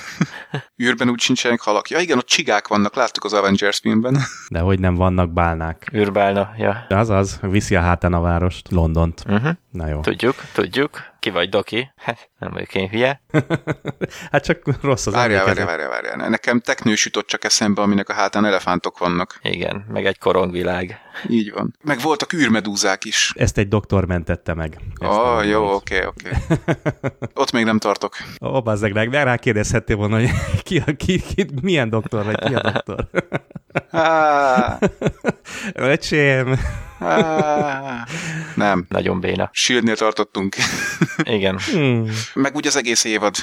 [0.82, 1.90] űrben úgy sincsenek halak.
[1.90, 4.18] Ja igen, ott csigák vannak, láttuk az Avengers filmben.
[4.48, 5.90] De hogy nem vannak bálnák.
[5.94, 6.84] Űrbálna, ja.
[6.88, 9.22] De azaz, viszi a hátán a várost, Londont.
[9.28, 9.52] Uh-huh.
[9.70, 10.00] Na jó.
[10.00, 11.11] Tudjuk, tudjuk.
[11.22, 11.92] Ki vagy, Doki?
[11.96, 13.22] Hát, nem vagyok én hülye.
[14.30, 16.28] Hát csak rossz az Várjál, várjál, várjál, várjál.
[16.28, 19.38] Nekem teknős jutott csak eszembe, aminek a hátán elefántok vannak.
[19.42, 20.98] Igen, meg egy korongvilág.
[21.28, 21.76] Így van.
[21.84, 23.32] Meg voltak űrmedúzák is.
[23.36, 24.80] Ezt egy doktor mentette meg.
[25.04, 26.30] Ó, oh, jó, oké, oké.
[27.42, 28.16] Ott még nem tartok.
[28.44, 30.30] Ó, bazzeg, meg rá kérdezhettél volna, hogy
[30.62, 33.08] ki, a- ki, ki, milyen doktor vagy, ki a doktor.
[35.74, 36.58] Öcsém.
[38.54, 38.86] Nem.
[38.88, 39.50] Nagyon béna.
[39.52, 40.56] Shieldnél tartottunk.
[41.22, 41.58] Igen.
[41.58, 42.08] Hmm.
[42.34, 43.36] Meg úgy az egész évad,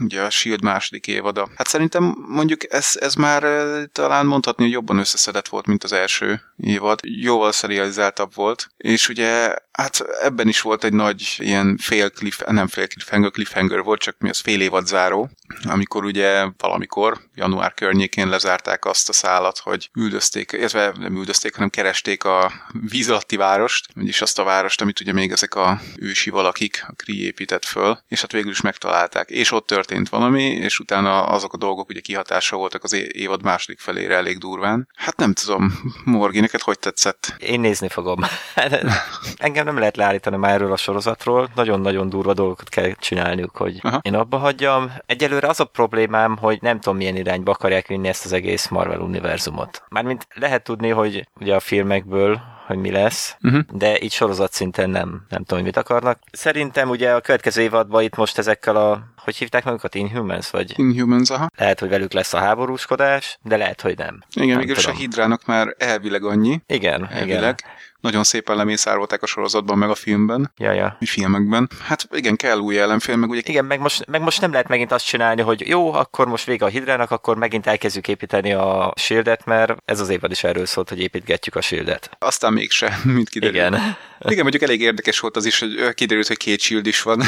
[0.00, 1.48] ugye a Shield második évada.
[1.56, 5.92] Hát szerintem mondjuk ez, ez már eh, talán mondhatni, hogy jobban összeszedett volt, mint az
[5.92, 7.00] első évad.
[7.02, 12.66] Jóval serializáltabb volt, és ugye hát ebben is volt egy nagy ilyen fél cliff, nem
[12.66, 15.30] fél cliffhanger, cliffhanger volt, csak mi az fél évad záró,
[15.64, 21.68] amikor ugye valamikor, január környékén lezárták azt a szállat, hogy üldözték, illetve nem üldözték, hanem
[21.68, 22.52] keresték a
[22.88, 26.92] víz alatti várost, vagyis azt a várost, amit ugye még ezek a ősi valakik, a
[26.92, 29.30] Kree épített föl, és hát végül is megtalálták.
[29.30, 33.80] És ott történt valami, és utána azok a dolgok ugye kihatása voltak az évad második
[33.80, 34.88] felére elég durván.
[34.94, 35.72] Hát nem tudom,
[36.04, 37.34] Morgi, neked hogy tetszett?
[37.38, 38.20] Én nézni fogom.
[39.36, 41.48] Engem nem lehet leállítani már erről a sorozatról.
[41.54, 44.00] Nagyon-nagyon durva dolgokat kell csinálniuk, hogy Aha.
[44.02, 44.92] én abba hagyjam.
[45.06, 49.00] Egyelőre az a problémám, hogy nem tudom milyen irányba akarják vinni ezt az egész Marvel
[49.00, 49.65] univerzumot.
[49.88, 53.60] Mármint lehet tudni, hogy ugye a filmekből hogy mi lesz, Uh-huh.
[53.72, 56.18] de így sorozat szinten nem, nem tudom, hogy mit akarnak.
[56.32, 61.30] Szerintem ugye a következő évadban itt most ezekkel a, hogy hívták magukat, Inhumans, vagy Inhumans,
[61.30, 61.46] aha.
[61.56, 64.18] lehet, hogy velük lesz a háborúskodás, de lehet, hogy nem.
[64.34, 64.90] Igen, Nem végül is a.
[64.92, 67.38] Hidrának már elvileg annyi, Igen, elvileg.
[67.38, 67.54] igen.
[68.00, 70.96] Nagyon szépen lemészárolták a sorozatban, meg a filmben, Ja, ja.
[71.00, 71.68] mi filmekben.
[71.82, 74.92] Hát igen, kell új ellenfél, meg ugye Igen, meg most, meg most nem lehet megint
[74.92, 79.44] azt csinálni, hogy jó, akkor most vége a hidrának, akkor megint elkezdjük építeni a shieldet,
[79.44, 82.10] mert ez az évad is erről szólt, hogy építgetjük a shieldet.
[82.18, 83.56] aztán mégse, mint kiderült.
[83.56, 83.80] Igen.
[84.28, 87.22] Igen, mondjuk elég érdekes volt az is, hogy kiderült, hogy két shield is van,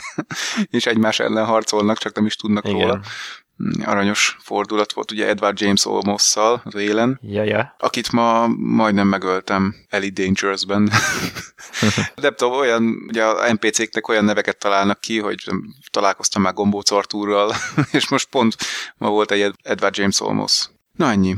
[0.70, 2.80] és egymás ellen harcolnak, csak nem is tudnak Igen.
[2.80, 3.00] róla.
[3.62, 7.74] Mm, Aranyos fordulat volt ugye Edward James Olmosszal az élen, Ja, ja.
[7.78, 10.90] akit ma majdnem megöltem Ellie Dangerousben.
[12.14, 15.44] De tudom, olyan, ugye a NPC-knek olyan neveket találnak ki, hogy
[15.90, 17.52] találkoztam már Gombóc Artúrral,
[17.92, 18.56] és most pont
[18.96, 20.68] ma volt egy Ed- Edward James Olmos.
[20.92, 21.36] Na ennyi.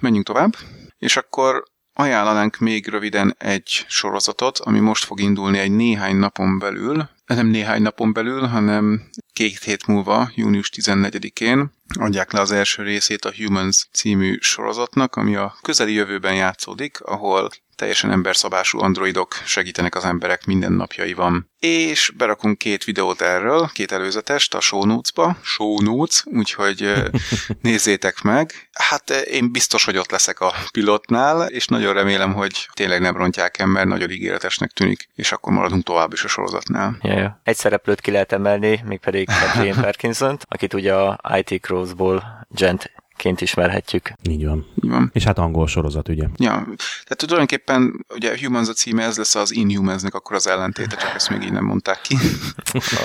[0.00, 0.56] Menjünk tovább.
[0.98, 7.08] És akkor ajánlanánk még röviden egy sorozatot, ami most fog indulni egy néhány napon belül,
[7.26, 11.70] nem néhány napon belül, hanem két hét múlva, június 14-én.
[11.98, 17.50] Adják le az első részét a Humans című sorozatnak, ami a közeli jövőben játszódik, ahol
[17.80, 21.50] teljesen emberszabású androidok segítenek az emberek mindennapjaiban.
[21.58, 26.92] És berakunk két videót erről, két előzetest a show notes-ba, show notes, úgyhogy
[27.62, 28.68] nézzétek meg.
[28.72, 33.58] Hát én biztos, hogy ott leszek a pilotnál, és nagyon remélem, hogy tényleg nem rontják
[33.58, 36.96] el, mert nagyon ígéretesnek tűnik, és akkor maradunk tovább is a sorozatnál.
[37.02, 37.40] Ja, ja.
[37.44, 43.40] Egy szereplőt ki lehet emelni, mégpedig Kathleen Parkinson, akit ugye a IT Crossból Gent ként
[43.40, 44.12] ismerhetjük.
[44.22, 44.66] Így van.
[44.82, 45.10] Így van.
[45.12, 46.26] És hát angol sorozat, ugye?
[46.36, 51.12] Ja, tehát tulajdonképpen ugye Humans a címe, ez lesz az Inhumansnek akkor az ellentéte, csak
[51.14, 52.16] ezt még így nem mondták ki.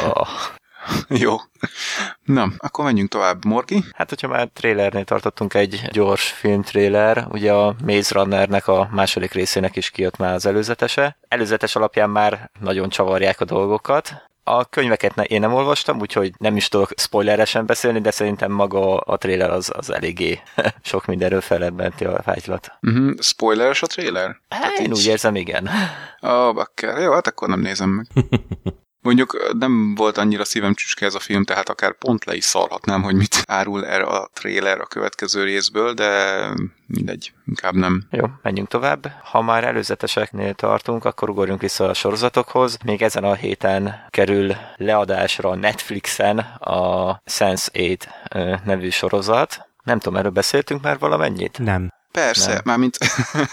[0.06, 0.28] Oh.
[1.26, 1.36] Jó.
[2.24, 3.46] Na, akkor menjünk tovább.
[3.46, 3.84] Morgi?
[3.92, 9.76] Hát, hogyha már trailernél tartottunk egy gyors filmtréler, ugye a Maze Runnernek a második részének
[9.76, 11.18] is kijött már az előzetese.
[11.28, 14.24] Előzetes alapján már nagyon csavarják a dolgokat.
[14.48, 18.98] A könyveket ne, én nem olvastam, úgyhogy nem is tudok spoileresen beszélni, de szerintem maga
[18.98, 20.40] a trailer az, az eléggé
[20.82, 22.72] sok mindenről felebbenti a fájtlat.
[22.82, 23.20] Uh-huh.
[23.20, 24.38] Spoileres a trailer?
[24.50, 25.70] Hát, én úgy érzem, igen.
[26.24, 26.98] Ó, oh, bakker.
[26.98, 28.08] Jó, hát akkor nem nézem meg.
[29.06, 33.02] Mondjuk nem volt annyira szívem csücske ez a film, tehát akár pont le is szarhatnám,
[33.02, 36.40] hogy mit árul erre a trailer a következő részből, de
[36.88, 38.04] mindegy, inkább nem.
[38.12, 39.12] Jó, menjünk tovább.
[39.24, 42.78] Ha már előzeteseknél tartunk, akkor ugorjunk vissza a sorozatokhoz.
[42.86, 48.00] Még ezen a héten kerül leadásra a Netflixen a Sense8
[48.64, 49.68] nevű sorozat.
[49.84, 51.60] Nem tudom, erről beszéltünk már valamennyit?
[51.60, 51.95] Nem.
[52.16, 52.62] Persze, nem.
[52.66, 52.98] mármint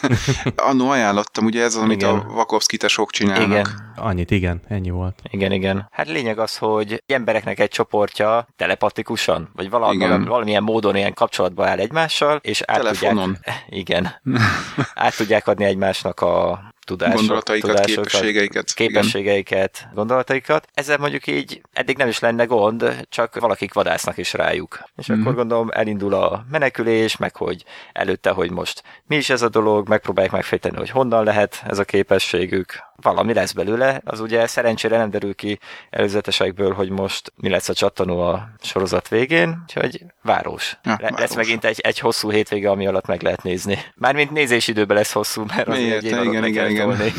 [0.68, 2.18] annó ajánlottam, ugye ez az, amit igen.
[2.18, 3.48] a Vakovszki tesók csinálnak.
[3.48, 3.66] Igen.
[3.96, 5.22] Annyit, igen, ennyi volt.
[5.31, 5.88] Igen, igen.
[5.90, 10.25] Hát lényeg az, hogy embereknek egy csoportja telepatikusan, vagy valami, igen.
[10.25, 13.35] valamilyen módon ilyen kapcsolatba áll egymással, és át Telefonon.
[13.35, 14.14] tudják, igen,
[14.94, 16.61] át tudják adni egymásnak a
[16.92, 18.74] tudások, gondolataikat, tudásokat, képességeiket.
[18.74, 19.94] Képességeiket, igen.
[19.94, 20.66] gondolataikat.
[20.74, 24.83] Ezzel mondjuk így eddig nem is lenne gond, csak valakik vadásznak is rájuk.
[24.96, 25.20] És mm-hmm.
[25.20, 29.88] akkor gondolom elindul a menekülés, meg hogy előtte, hogy most mi is ez a dolog,
[29.88, 35.11] megpróbálják megfejteni, hogy honnan lehet ez a képességük, valami lesz belőle, az ugye szerencsére nem
[35.11, 35.59] derül ki
[35.90, 40.76] előzetesekből, hogy most mi lesz a csattanó a sorozat végén, úgyhogy város.
[40.85, 43.78] Ja, Le- Lesz megint egy, egy hosszú hétvége, ami alatt meg lehet nézni.
[43.94, 45.96] Mármint nézésidőben lesz hosszú, mert az Miért?
[45.96, 47.00] egy igen, igen, igen.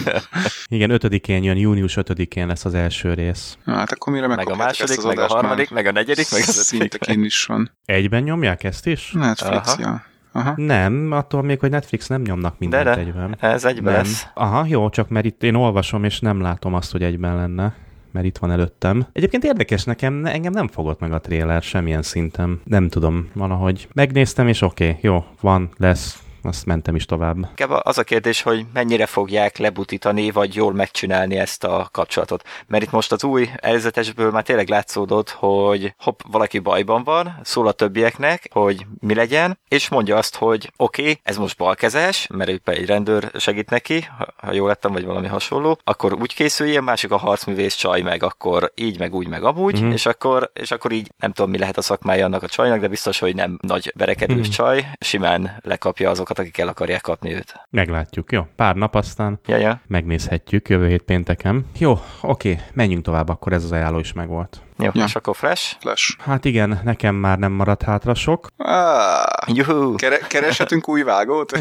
[0.68, 3.58] igen, ötödikén jön, június ötödikén lesz az első rész.
[3.64, 6.72] Na, hát akkor mire meg a második, meg a harmadik, meg a negyedik, meg az
[6.72, 7.04] ötödik.
[7.04, 7.72] Szinte is van.
[7.86, 9.12] Egyben nyomják ezt is?
[9.12, 9.76] Netflix, Aha.
[9.80, 10.12] ja.
[10.36, 10.54] Aha.
[10.56, 13.36] Nem, attól még, hogy Netflix nem nyomnak mindent de, de, egyben.
[13.40, 14.02] ez egyben nem.
[14.02, 14.28] lesz.
[14.34, 17.74] Aha, jó, csak mert itt én olvasom, és nem látom azt, hogy egyben lenne
[18.14, 19.06] mert itt van előttem.
[19.12, 22.62] Egyébként érdekes nekem, engem nem fogott meg a trailer semmilyen szinten.
[22.64, 27.60] Nem tudom, valahogy megnéztem, és oké, okay, jó, van, lesz, azt mentem is tovább.
[27.68, 32.44] Az a kérdés, hogy mennyire fogják lebutítani, vagy jól megcsinálni ezt a kapcsolatot.
[32.68, 37.68] Mert itt most az új előzetesből már tényleg látszódott, hogy hopp, valaki bajban van, szól
[37.68, 42.50] a többieknek, hogy mi legyen, és mondja azt, hogy oké, okay, ez most balkezes, mert
[42.50, 47.12] ő egy rendőr segít neki, ha jól lettem, vagy valami hasonló, akkor úgy készüljön, másik
[47.12, 49.92] a harcművész csaj meg, akkor így, meg úgy, meg amúgy, mm-hmm.
[49.92, 52.88] és, akkor, és akkor így nem tudom, mi lehet a szakmája annak a csajnak, de
[52.88, 54.50] biztos, hogy nem nagy verekedős mm-hmm.
[54.50, 57.54] csaj, simán lekapja azokat azokat, akik el akarják kapni őt.
[57.70, 58.48] Meglátjuk, jó?
[58.56, 59.82] Pár nap aztán ja, ja.
[59.88, 61.66] megnézhetjük jövő hét pénteken.
[61.78, 64.62] Jó, oké, menjünk tovább, akkor ez az ajánló is megvolt.
[64.78, 65.04] Jó, ja.
[65.04, 65.76] és akkor Flash?
[65.80, 66.18] Flash.
[66.20, 68.48] Hát igen, nekem már nem maradt hátra sok.
[68.58, 69.96] Ah, Juhu.
[69.96, 71.52] Kere- kereshetünk új vágót?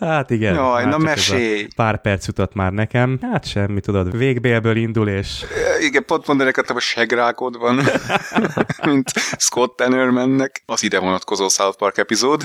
[0.00, 0.54] hát igen.
[0.54, 1.66] Jaj, na mesélj!
[1.76, 3.18] Pár perc jutott már nekem.
[3.22, 5.44] Hát semmi, tudod, végbélből indul, és...
[5.80, 7.80] Igen, pont mondani akartam, hogy segrákod van,
[8.90, 10.62] mint Scott Tannermannek.
[10.66, 12.42] Az ide vonatkozó South Park epizód.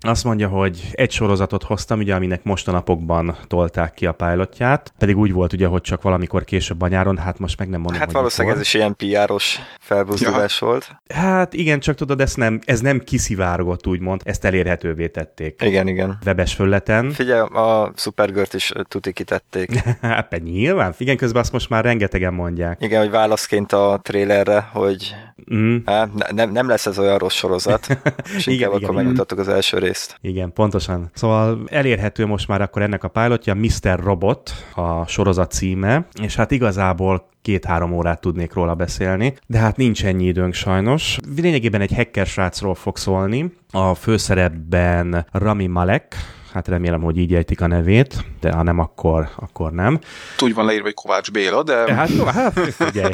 [0.00, 4.92] Azt mondja, hogy egy sorozatot hoztam, ugye, aminek most a napokban tolták ki a pilotját,
[4.98, 8.00] pedig úgy volt ugye, hogy csak valamikor később a nyáron, hát most meg nem mondom,
[8.00, 10.66] Hát valószínűleg ez is ilyen PR-os felbuzdulás ja.
[10.66, 10.96] volt.
[11.08, 15.62] Hát igen, csak tudod, ez nem, ez nem kiszivárgott, úgymond, ezt elérhetővé tették.
[15.64, 16.18] Igen, igen.
[16.24, 17.10] Webes föleten.
[17.10, 19.82] Figyelj, a Supergirl-t is tuti kitették.
[20.00, 22.82] hát nyilván, igen, közben azt most már rengetegen mondják.
[22.82, 25.14] Igen, hogy válaszként a trailerre, hogy
[25.54, 25.76] mm.
[25.84, 27.86] hát, ne, nem, nem lesz ez olyan rossz sorozat,
[28.36, 30.18] és igen, inkább igen, akkor megmutattuk az első részt.
[30.20, 31.10] Igen, pontosan.
[31.14, 34.00] Szóval elérhető most már akkor ennek a pilotja, Mr.
[34.02, 40.04] Robot a sorozat címe, és hát igazából két-három órát tudnék róla beszélni, de hát nincs
[40.04, 41.18] ennyi időnk sajnos.
[41.36, 46.16] Lényegében egy hacker srácról fog szólni, a főszerepben Rami Malek,
[46.56, 49.98] hát remélem, hogy így ejtik a nevét, de ha nem, akkor, akkor nem.
[50.42, 51.94] Úgy van leírva, hogy Kovács Béla, de...
[51.94, 53.12] Hát, jó, hát figyelj.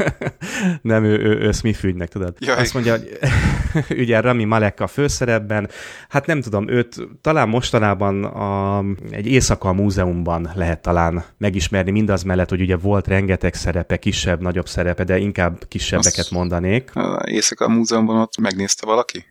[0.82, 2.36] nem, ő, ő, ő Smith ügynek, tudod.
[2.38, 2.58] Jaj.
[2.58, 3.18] Azt mondja, hogy
[4.02, 5.70] ugye Rami Malek a főszerepben,
[6.08, 12.22] hát nem tudom, őt talán mostanában a, egy éjszaka a múzeumban lehet talán megismerni, mindaz
[12.22, 16.92] mellett, hogy ugye volt rengeteg szerepe, kisebb, nagyobb szerepe, de inkább kisebbeket Azt- mondanék.
[17.24, 19.24] Éjszaka a múzeumban ott megnézte valaki?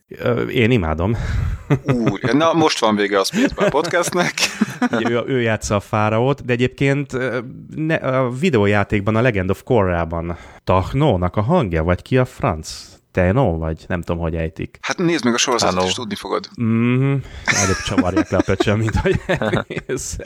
[0.49, 1.17] Én imádom.
[1.83, 4.33] Úr, na most van vége a Spacebar podcastnek.
[4.91, 7.17] Ugye ő, ő játsza a fáraót, de egyébként
[7.75, 12.92] ne, a videójátékban, a Legend of Korrában Tachnónak a hangja, vagy ki a franc?
[13.13, 14.77] Teno, vagy nem tudom, hogy ejtik.
[14.81, 15.87] Hát nézd meg a sorozatot, Hello.
[15.87, 16.49] és tudni fogod.
[16.61, 20.17] Mm, előbb csavarják le a pöcsön, mint hogy elmész.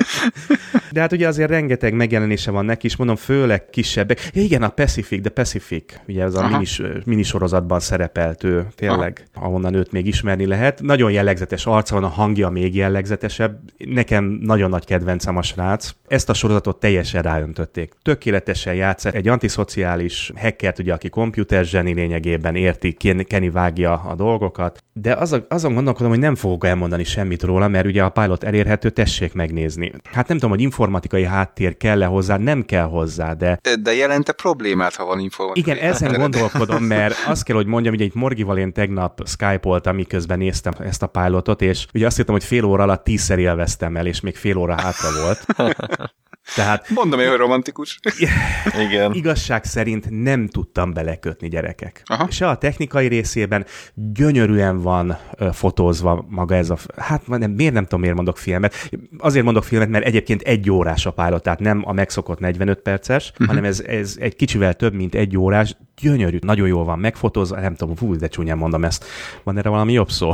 [0.92, 4.30] De hát ugye azért rengeteg megjelenése van neki, és mondom, főleg kisebbek.
[4.34, 6.50] Ja igen, a Pacific, de Pacific, ugye ez a Aha.
[6.50, 10.82] minis, minisorozatban szerepelt ő, tényleg, ahonnan őt még ismerni lehet.
[10.82, 13.60] Nagyon jellegzetes arca van, a hangja még jellegzetesebb.
[13.78, 15.92] Nekem nagyon nagy kedvencem a srác.
[16.08, 17.94] Ezt a sorozatot teljesen ráöntötték.
[18.02, 19.14] Tökéletesen játszott.
[19.14, 24.84] Egy antiszociális hackert, ugye, aki komputer zseni lényegében érti, Ken- Kenny vágja a dolgokat.
[24.94, 28.90] De azon, azon gondolkodom, hogy nem fogok elmondani semmit róla, mert ugye a pilot elérhető,
[28.90, 29.92] tessék megnézni.
[30.12, 34.32] Hát nem tudom, hogy informatikai háttér kell-e hozzá, nem kell hozzá, de De, de jelente
[34.32, 38.58] problémát, ha van informatikai igen, ezen gondolkodom, mert azt kell, hogy mondjam, hogy egy Morgival
[38.58, 42.84] én tegnap Skype-oltam, miközben néztem ezt a pilotot, és ugye azt hittem, hogy fél óra
[42.84, 45.46] alatt tízszer élveztem el, és még fél óra hátra volt.
[46.56, 48.00] Tehát Mondom én, hogy romantikus.
[48.88, 49.14] Igen.
[49.14, 52.02] igazság szerint nem tudtam belekötni gyerekek.
[52.06, 52.32] Aha.
[52.32, 56.78] Se a technikai részében gyönyörűen van ö, fotózva maga ez a...
[56.98, 58.90] Hát nem, miért nem tudom, miért mondok filmet.
[59.18, 63.30] Azért mondok filmet, mert egyébként egy órás a pilot, tehát nem a megszokott 45 perces,
[63.32, 63.48] uh-huh.
[63.48, 65.76] hanem ez, ez egy kicsivel több, mint egy órás.
[66.02, 69.06] Gyönyörű, nagyon jól van megfotózva, nem tudom, fú, de csúnyán mondom ezt.
[69.44, 70.32] Van erre valami jobb szó?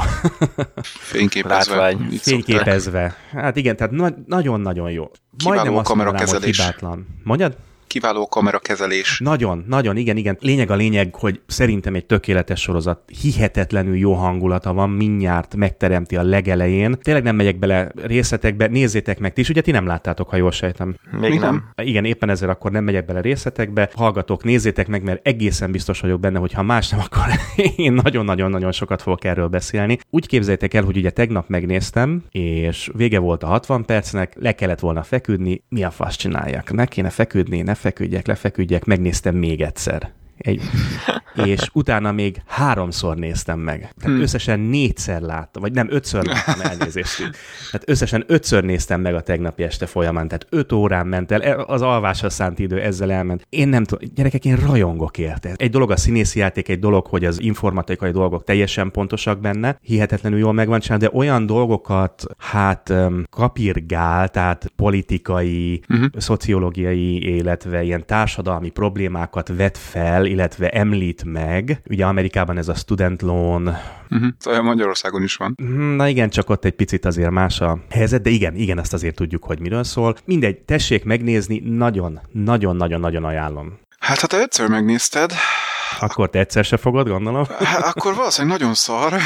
[0.82, 1.76] Fényképezve.
[1.76, 2.08] Látvány.
[2.20, 3.16] Fényképezve.
[3.32, 5.12] Hát igen, tehát na- nagyon-nagyon jó.
[5.44, 7.08] Majdnem azt mondanám, hogy hibátlan.
[7.24, 7.56] Mondjad?
[7.94, 9.20] Kiváló kamerakezelés.
[9.20, 10.38] Nagyon, nagyon, igen, igen.
[10.40, 13.00] Lényeg a lényeg, hogy szerintem egy tökéletes sorozat.
[13.22, 16.98] Hihetetlenül jó hangulata van, mindjárt megteremti a legelején.
[17.02, 20.52] Tényleg nem megyek bele részletekbe, nézzétek meg ti is, ugye ti nem láttátok, ha jól
[20.52, 20.96] sejtem.
[21.12, 21.64] Még Még nem.
[21.76, 23.90] Igen, éppen ezzel akkor nem megyek bele részletekbe.
[23.96, 27.24] Hallgatók, nézzétek meg, mert egészen biztos vagyok benne, hogy ha más nem, akkor
[27.76, 30.00] én nagyon-nagyon-nagyon sokat fogok erről beszélni.
[30.10, 34.80] Úgy képzeljétek el, hogy ugye tegnap megnéztem, és vége volt a 60 percnek, le kellett
[34.80, 36.72] volna feküdni, mi a fasz csináljak?
[36.72, 40.12] Ne kéne feküdni, ne feküdjek, lefeküdjek, megnéztem még egyszer.
[40.44, 40.62] Egy,
[41.46, 43.80] és utána még háromszor néztem meg.
[43.80, 44.22] Tehát hmm.
[44.22, 47.18] összesen négyszer láttam, vagy nem, ötször láttam elnézést.
[47.72, 51.82] Tehát összesen ötször néztem meg a tegnapi este folyamán, tehát öt órán ment el, az
[51.82, 53.46] alvásra szánt idő ezzel elment.
[53.50, 55.54] Én nem tudom, gyerekek, én rajongok érte.
[55.56, 60.40] Egy dolog a színészi játék, egy dolog, hogy az informatikai dolgok teljesen pontosak benne, hihetetlenül
[60.40, 62.94] jól megvan csinálva, de olyan dolgokat, hát
[63.30, 66.08] kapirgál, tehát politikai, uh-huh.
[66.18, 71.82] szociológiai, illetve ilyen társadalmi problémákat vet fel, illetve említ meg.
[71.90, 73.78] Ugye Amerikában ez a student loan,
[74.10, 74.64] Uh-huh.
[74.64, 75.54] Magyarországon is van.
[75.58, 78.94] Hmm, Na igen, csak ott egy picit azért más a helyzet, de igen, igen, azt
[78.94, 80.16] azért tudjuk, hogy miről szól.
[80.26, 83.80] Mindegy, tessék megnézni, nagyon, nagyon, nagyon, nagyon ajánlom.
[84.00, 85.32] Hát ha te ötször megnézted,
[86.04, 87.46] Akkor te egyszer se fogod, gondolom.
[87.74, 89.14] hát akkor valószínűleg nagyon szar.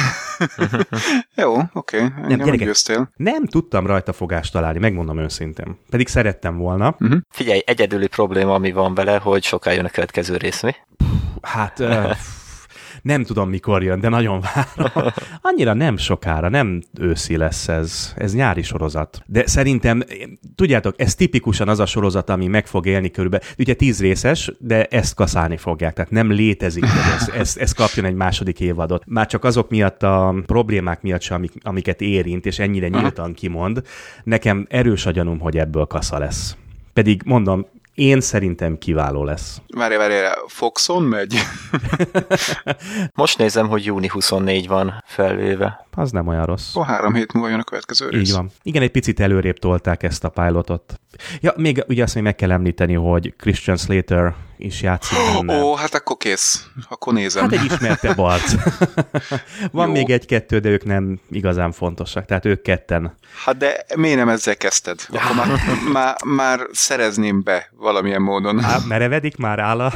[1.36, 2.00] Jó, oké, okay.
[2.00, 2.46] engem gyerekek.
[2.46, 3.10] meggyőztél.
[3.16, 5.80] Nem tudtam rajta fogást találni, megmondom őszintén.
[5.90, 6.96] Pedig szerettem volna.
[6.98, 7.18] Mhm.
[7.30, 10.76] Figyelj, egyedüli probléma, ami van vele, hogy soká jön a következő rész, mi?
[11.42, 11.80] Hát...
[11.80, 12.12] Uh,
[13.02, 15.12] nem tudom, mikor jön, de nagyon várom.
[15.42, 18.14] Annyira nem sokára, nem őszi lesz ez.
[18.18, 19.22] Ez nyári sorozat.
[19.26, 20.04] De szerintem,
[20.56, 23.48] tudjátok, ez tipikusan az a sorozat, ami meg fog élni körülbelül.
[23.58, 25.94] Ugye tíz részes, de ezt kaszálni fogják.
[25.94, 29.04] Tehát nem létezik, hogy ez, ez, ez kapjon egy második évadot.
[29.06, 33.82] Már csak azok miatt a problémák miatt sem, amik, amiket érint, és ennyire nyíltan kimond.
[34.24, 36.56] Nekem erős a gyanúm, hogy ebből kasza lesz.
[36.94, 37.66] Pedig mondom,
[37.98, 39.62] én szerintem kiváló lesz.
[39.68, 40.14] Várj, várj,
[40.48, 41.36] Foxon megy?
[43.14, 45.87] Most nézem, hogy júni 24 van felvéve.
[45.98, 46.76] Az nem olyan rossz.
[46.76, 48.30] Ó, három hét múlva jön a következő rész.
[48.30, 48.52] Így van.
[48.64, 51.00] Igen, egy picit előrébb tolták ezt a pilotot.
[51.42, 55.64] Ja, még ugye azt még meg kell említeni, hogy Christian Slater is játszik benne.
[55.64, 56.68] Ó, hát akkor kész.
[56.90, 57.44] Akkor nézem.
[57.44, 58.54] Hát egy ismertebb arc.
[59.72, 59.94] Van Jó.
[59.94, 62.26] még egy-kettő, de ők nem igazán fontosak.
[62.26, 63.18] Tehát ők ketten.
[63.46, 65.00] Hát de miért nem ezzel kezdted?
[65.10, 65.48] Akkor már,
[65.94, 68.64] már, már szerezném be valamilyen módon.
[68.64, 69.94] Á, merevedik már áll a...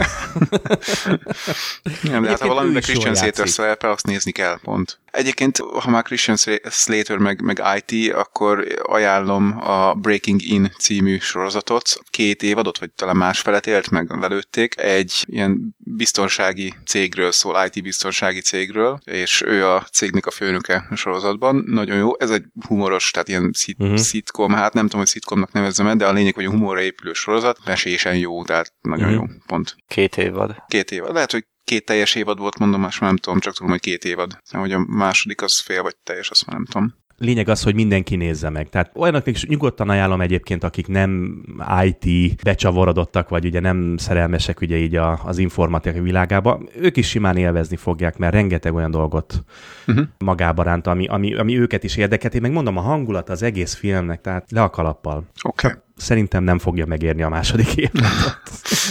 [2.01, 4.99] Nem, de hát ha valamiben Christian Slater szerepel, azt nézni kell, pont.
[5.11, 6.37] Egyébként, ha már Christian
[6.69, 11.99] Slater meg, meg IT, akkor ajánlom a Breaking In című sorozatot.
[12.09, 14.79] Két évadot, vagy talán másfelet élt meg, lelőtték.
[14.79, 20.95] Egy ilyen biztonsági cégről szól, IT biztonsági cégről, és ő a cégnek a főnöke a
[20.95, 21.63] sorozatban.
[21.67, 22.19] Nagyon jó.
[22.19, 23.97] Ez egy humoros, tehát ilyen szit- uh-huh.
[23.97, 27.13] szitkom, hát nem tudom, hogy szitkomnak nevezzem el, de a lényeg, hogy a humorra épülő
[27.13, 29.29] sorozat, mesésen jó, tehát nagyon uh-huh.
[29.29, 29.75] jó, pont.
[29.87, 30.55] Két évad.
[30.67, 31.13] Két évad.
[31.13, 34.05] Lehet, hogy két teljes évad volt, mondom, most már nem tudom, csak tudom, hogy két
[34.05, 34.37] évad.
[34.51, 36.99] Hogy a második az fél vagy teljes, azt már nem tudom.
[37.17, 38.69] Lényeg az, hogy mindenki nézze meg.
[38.69, 41.41] Tehát olyanoknak is nyugodtan ajánlom egyébként, akik nem
[41.83, 47.37] IT becsavarodottak, vagy ugye nem szerelmesek ugye így a, az informatika világába, ők is simán
[47.37, 49.43] élvezni fogják, mert rengeteg olyan dolgot
[49.87, 50.05] uh-huh.
[50.17, 52.33] magába ránt, ami, ami, ami őket is érdekelt.
[52.33, 55.23] Én meg mondom, a hangulat az egész filmnek, tehát le a kalappal.
[55.43, 55.67] Oké.
[55.67, 55.79] Okay.
[56.01, 58.39] Szerintem nem fogja megérni a második évadot.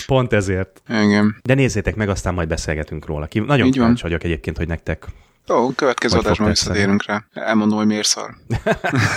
[0.07, 0.83] Pont ezért.
[0.89, 1.37] Igen.
[1.43, 3.27] De nézzétek meg, aztán majd beszélgetünk róla.
[3.27, 5.07] Ki, nagyon kíváncsi vagyok egyébként, hogy nektek
[5.49, 7.25] Ó, következő Vagy adásban visszatérünk rá.
[7.33, 8.31] Elmondom, hogy miért szar.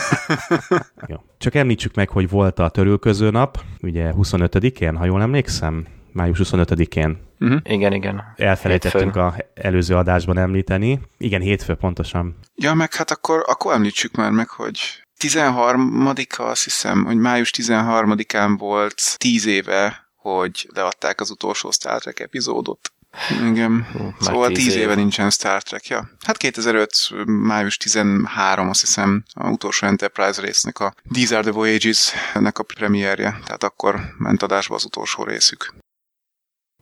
[1.08, 1.16] Jó.
[1.38, 7.18] Csak említsük meg, hogy volt a törülköző nap, ugye 25-én, ha jól emlékszem, május 25-én.
[7.40, 7.60] Uh-huh.
[7.64, 8.24] Igen, igen.
[8.36, 11.00] Elfelejtettünk a előző adásban említeni.
[11.18, 12.38] Igen, hétfő pontosan.
[12.56, 18.56] Ja, meg hát akkor, akkor említsük már meg, hogy 13-a, azt hiszem, hogy május 13-án
[18.58, 22.94] volt 10 éve, hogy leadták az utolsó Star Trek epizódot.
[23.30, 23.88] Igen.
[23.92, 24.84] Hú, szóval tíz, tíz éve.
[24.84, 26.10] éve nincsen Star Trek, ja.
[26.26, 26.92] Hát 2005.
[27.26, 33.40] május 13, azt hiszem, a utolsó Enterprise résznek a These are the Voyages-nek a premierje,
[33.46, 35.74] tehát akkor ment adásba az utolsó részük.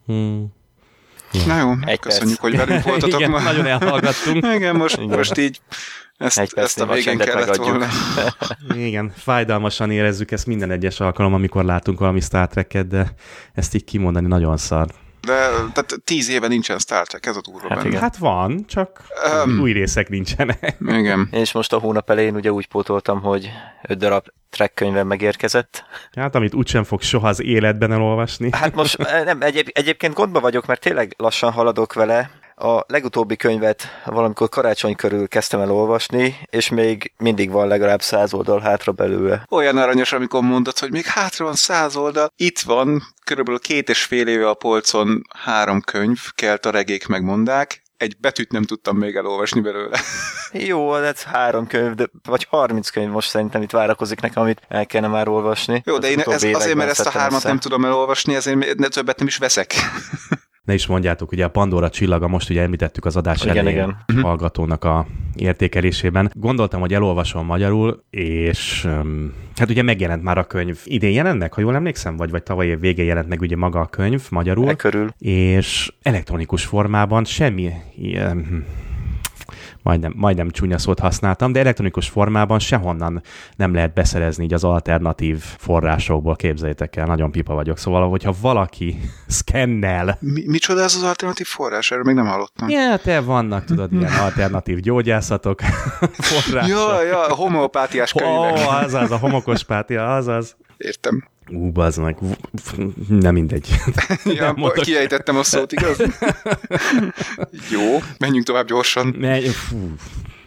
[0.06, 0.60] Hmm.
[1.46, 2.56] Na jó, Egy köszönjük, perc.
[2.58, 3.40] hogy velünk voltatok Igen, ma.
[3.40, 4.46] nagyon elhallgattunk.
[4.56, 5.18] Igen, most, Igen.
[5.18, 5.60] most így
[6.18, 7.66] ezt, Egy ezt a végén kellett megadjuk.
[7.68, 7.88] volna.
[8.88, 13.14] Igen, fájdalmasan érezzük ezt minden egyes alkalom, amikor látunk valami Star Trek-et, de
[13.54, 14.88] ezt így kimondani nagyon szar.
[15.22, 18.00] De tehát tíz éve nincsen Star Trek, ez a durva hát, benne.
[18.00, 19.04] Hát van, csak
[19.46, 20.76] um, új részek nincsenek.
[20.88, 21.28] Igen.
[21.42, 23.50] És most a hónap elején ugye úgy pótoltam, hogy
[23.88, 25.84] öt darab Trek könyvem megérkezett.
[26.16, 28.50] Hát, amit úgysem fog soha az életben elolvasni.
[28.52, 32.30] Hát most nem, egyéb, egyébként gondba vagyok, mert tényleg lassan haladok vele,
[32.62, 38.34] a legutóbbi könyvet valamikor karácsony körül kezdtem el olvasni, és még mindig van legalább száz
[38.34, 39.45] oldal hátra belőle.
[39.49, 42.32] Olyan aranyos, amikor mondod, hogy még hátra van száz oldal.
[42.36, 47.82] Itt van körülbelül két és fél éve a polcon három könyv, kelt a regék megmondák,
[47.97, 49.99] egy betűt nem tudtam még elolvasni belőle.
[50.70, 54.86] Jó, ez három könyv, de, vagy harminc könyv most szerintem itt várakozik nekem, amit el
[54.86, 55.82] kellene már olvasni.
[55.86, 57.47] Jó, de én ez, azért, mert ezt a hármat össze.
[57.47, 59.74] nem tudom elolvasni, ezért többet nem is veszek
[60.64, 64.03] ne is mondjátok, ugye a Pandora csillaga, most ugye említettük az adás igen, elején igen.
[64.07, 64.22] Mhm.
[64.22, 66.32] hallgatónak a értékelésében.
[66.34, 70.80] Gondoltam, hogy elolvasom magyarul, és um, hát ugye megjelent már a könyv.
[70.84, 73.80] Idén jelent meg, ha jól emlékszem, vagy, vagy tavaly év végén jelent meg ugye maga
[73.80, 74.70] a könyv magyarul.
[74.70, 75.09] E körül.
[75.18, 78.66] És elektronikus formában semmi ilyen,
[79.84, 83.22] majdnem, majdnem csúnya szót használtam, de elektronikus formában sehonnan
[83.56, 87.78] nem lehet beszerezni így az alternatív forrásokból, képzeljétek el, nagyon pipa vagyok.
[87.78, 90.18] Szóval, hogyha valaki szkennel...
[90.20, 91.92] Mi, micsoda ez az alternatív forrás?
[91.92, 92.70] Erről még nem hallottam.
[92.70, 95.62] Ja, te vannak, tudod, ilyen alternatív gyógyászatok
[96.30, 96.70] források.
[96.70, 98.52] Ja, ja, homopátiás könyvek.
[98.52, 100.56] Ó, oh, azaz, a homokospátia, azaz.
[100.78, 101.30] Értem.
[101.54, 102.02] Ú, bazd
[103.08, 103.70] nem mindegy.
[104.26, 105.97] ja, nem kiejtettem a szót, igaz?
[107.76, 109.16] Jó, menjünk tovább gyorsan.
[109.20, 109.95] Menj, fú,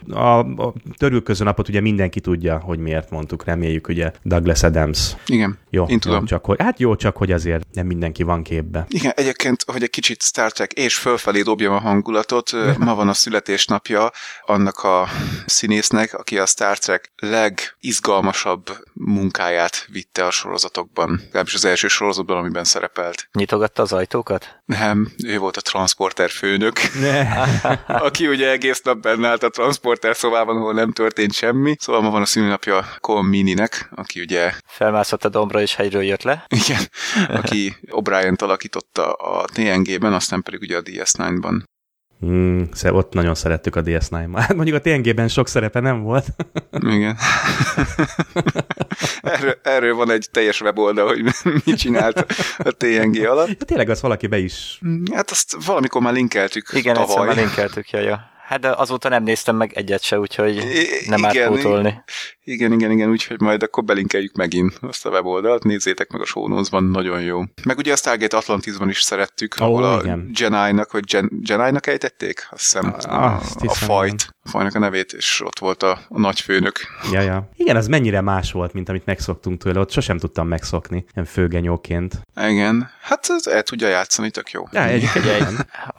[0.08, 5.12] a, a törülköző napot ugye mindenki tudja, hogy miért mondtuk, reméljük, ugye Douglas Adams.
[5.26, 6.18] Igen, jó, én tudom.
[6.18, 8.86] Jó, csak hogy, hát jó, csak hogy azért nem mindenki van képbe.
[8.88, 13.12] Igen, egyébként, hogy egy kicsit Star Trek és fölfelé dobjam a hangulatot, ma van a
[13.12, 14.10] születésnapja
[14.44, 15.08] annak a
[15.46, 22.64] színésznek, aki a Star Trek legizgalmasabb munkáját vitte a sorozatokban, legalábbis az első sorozatban, amiben
[22.64, 23.28] szerepelt.
[23.32, 24.62] Nyitogatta az ajtókat?
[24.64, 27.20] Nem, ő volt a transporter főnök, ne.
[28.06, 31.76] aki ugye egész nap benne állt a transport riporter szobában, ahol nem történt semmi.
[31.78, 34.52] Szóval ma van a szülinapja Colm Mininek, aki ugye...
[34.66, 36.46] Felmászott a dombra és hegyről jött le.
[36.48, 36.80] Igen,
[37.28, 41.62] aki O'Brien-t alakította a TNG-ben, aztán pedig ugye a DS9-ban.
[42.26, 44.36] Mm, ott nagyon szerettük a DS9-ban.
[44.36, 46.26] Hát mondjuk a TNG-ben sok szerepe nem volt.
[46.96, 47.16] Igen.
[49.22, 51.22] erről, erről van egy teljes weboldal, hogy
[51.64, 52.26] mit csinált
[52.58, 53.48] a TNG alatt.
[53.48, 54.80] Ja, tényleg az valaki be is...
[55.12, 57.10] Hát azt valamikor már linkeltük Igen, tavaly.
[57.10, 58.32] egyszer már linkeltük, ja, ja.
[58.46, 60.56] Hát de azóta nem néztem meg egyet se, úgyhogy
[61.06, 62.02] nem igen, árt pótolni.
[62.44, 66.60] Igen, igen, igen, úgyhogy majd akkor belinkeljük megint azt a weboldalt, nézzétek meg a show
[66.80, 67.42] nagyon jó.
[67.64, 70.18] Meg ugye a Stargate Atlantisban is szerettük, oh, ahol igen.
[70.18, 74.78] a Jedi-nak, vagy Gen- Jedi-nak ejtették, azt hiszem, ah, a, a fajt, a fajnak a
[74.78, 76.80] nevét, és ott volt a, a nagyfőnök.
[77.12, 77.48] Ja, ja.
[77.56, 82.20] Igen, az mennyire más volt, mint amit megszoktunk tőle, ott sosem tudtam megszokni, ilyen főgenyóként.
[82.40, 84.68] Igen, hát ez el tudja játszani, tök jó.
[84.72, 85.46] Ja, egy, egy,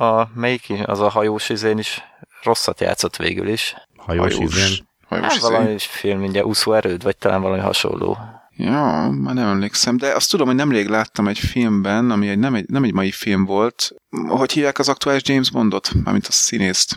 [0.08, 2.04] a, melyik az a hajós izén is
[2.44, 3.76] rosszat játszott végül is.
[3.98, 4.88] Hajós, hajós, izén.
[5.08, 5.48] hajós Hát izé.
[5.48, 8.18] valami film, ugye úszó erőd, vagy talán valami hasonló.
[8.58, 12.56] Ja, már nem emlékszem, de azt tudom, hogy nemrég láttam egy filmben, ami egy, nem,
[12.56, 13.90] egy, nem egy mai film volt.
[14.28, 15.92] Hogy hívják az aktuális James Bondot?
[16.04, 16.96] Mármint a színészt.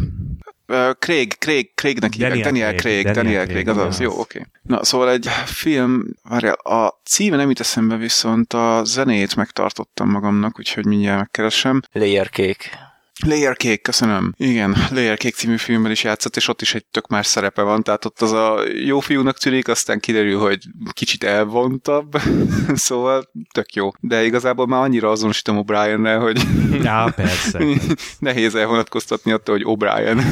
[0.99, 2.31] Craig, Craig, Craignek hívják.
[2.31, 3.95] Daniel Daniel, Craig, Craig, Daniel Daniel Craig, Craig, azaz.
[3.95, 4.01] az.
[4.01, 4.47] Jó, oké.
[4.63, 10.59] Na, szóval egy film, várjál, a címe nem jut eszembe, viszont a zenét megtartottam magamnak,
[10.59, 11.81] úgyhogy mindjárt megkeresem.
[11.93, 12.88] Layer Cake.
[13.27, 14.35] Layer Cake, köszönöm.
[14.37, 17.83] Igen, Layer Cake című filmben is játszott, és ott is egy tök más szerepe van,
[17.83, 20.59] tehát ott az a jó fiúnak tűnik, aztán kiderül, hogy
[20.93, 22.21] kicsit elvontabb,
[22.75, 23.91] szóval tök jó.
[24.01, 26.43] De igazából már annyira azonosítom O'Briennel, hogy
[26.83, 27.59] Já, persze.
[28.19, 30.23] nehéz elvonatkoztatni attól, hogy O'Brien.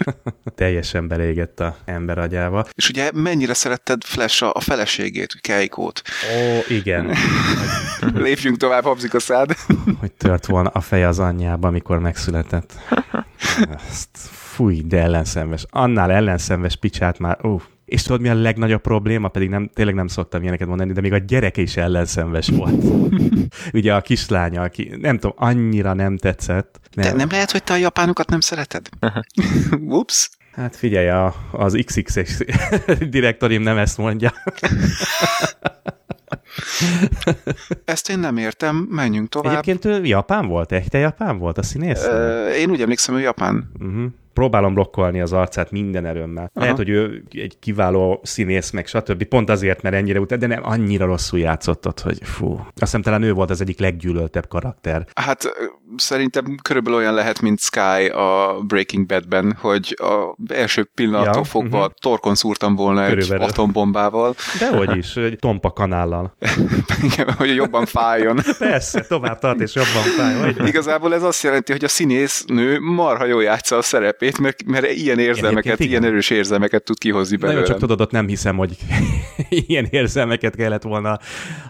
[0.54, 2.66] Teljesen belégett a ember agyába.
[2.74, 6.02] és ugye mennyire szeretted Flash a, a feleségét, Keikót.
[6.36, 7.14] Ó, igen.
[8.14, 9.56] Lépjünk tovább, habzik a szád.
[9.98, 11.98] Hogy tört volna a feje az anyjába, amikor
[12.30, 12.74] megszületett.
[13.88, 15.64] Ezt, fúj, de ellenszenves.
[15.70, 17.60] Annál ellenszenves picsát már, ó.
[17.84, 19.28] És tudod, mi a legnagyobb probléma?
[19.28, 22.84] Pedig nem, tényleg nem szoktam ilyeneket mondani, de még a gyereke is ellenszenves volt.
[23.72, 26.80] Ugye a kislánya, aki nem tudom, annyira nem tetszett.
[26.94, 28.88] De nem lehet, hogy te a japánokat nem szereted?
[29.70, 30.30] Ups.
[30.52, 32.38] Hát figyelj, a, az XXX
[33.10, 34.32] direktorim nem ezt mondja.
[37.90, 39.52] Ezt én nem értem, menjünk tovább.
[39.52, 40.72] Egyébként ő japán volt?
[40.72, 42.04] Echte japán volt a színész?
[42.04, 43.70] Ö, én úgy emlékszem, hogy Japán.
[43.80, 44.04] Uh-huh.
[44.32, 46.50] Próbálom blokkolni az arcát minden erőmmel.
[46.54, 46.60] Aha.
[46.60, 49.24] Lehet, hogy ő egy kiváló színész, meg stb.
[49.24, 52.52] Pont azért, mert ennyire után, de nem annyira rosszul játszott ott, hogy fú.
[52.52, 55.06] Azt hiszem talán ő volt az egyik leggyűlöltebb karakter.
[55.14, 55.52] Hát
[55.96, 61.78] szerintem körülbelül olyan lehet, mint Sky a Breaking Badben, hogy a első pillanattól Ja, fogva
[61.78, 61.92] uh-huh.
[62.00, 63.42] torkon szúrtam volna Körülbelül.
[63.44, 66.36] egy atombombával, Dehogy is, egy tompa kanállal.
[67.12, 68.40] Igen, hogy jobban fájjon.
[68.58, 70.54] Persze, tovább tart és jobban fáj.
[70.68, 73.82] Igazából ez azt jelenti, hogy a színész nő marha jól játsza a
[74.20, 75.90] szerepét, mert, mert ilyen érzelmeket, igen.
[75.90, 77.70] ilyen erős érzelmeket tud kihozni Nagyon belőle.
[77.72, 78.76] csak tudod, ott nem hiszem, hogy
[79.66, 81.18] ilyen érzelmeket kellett volna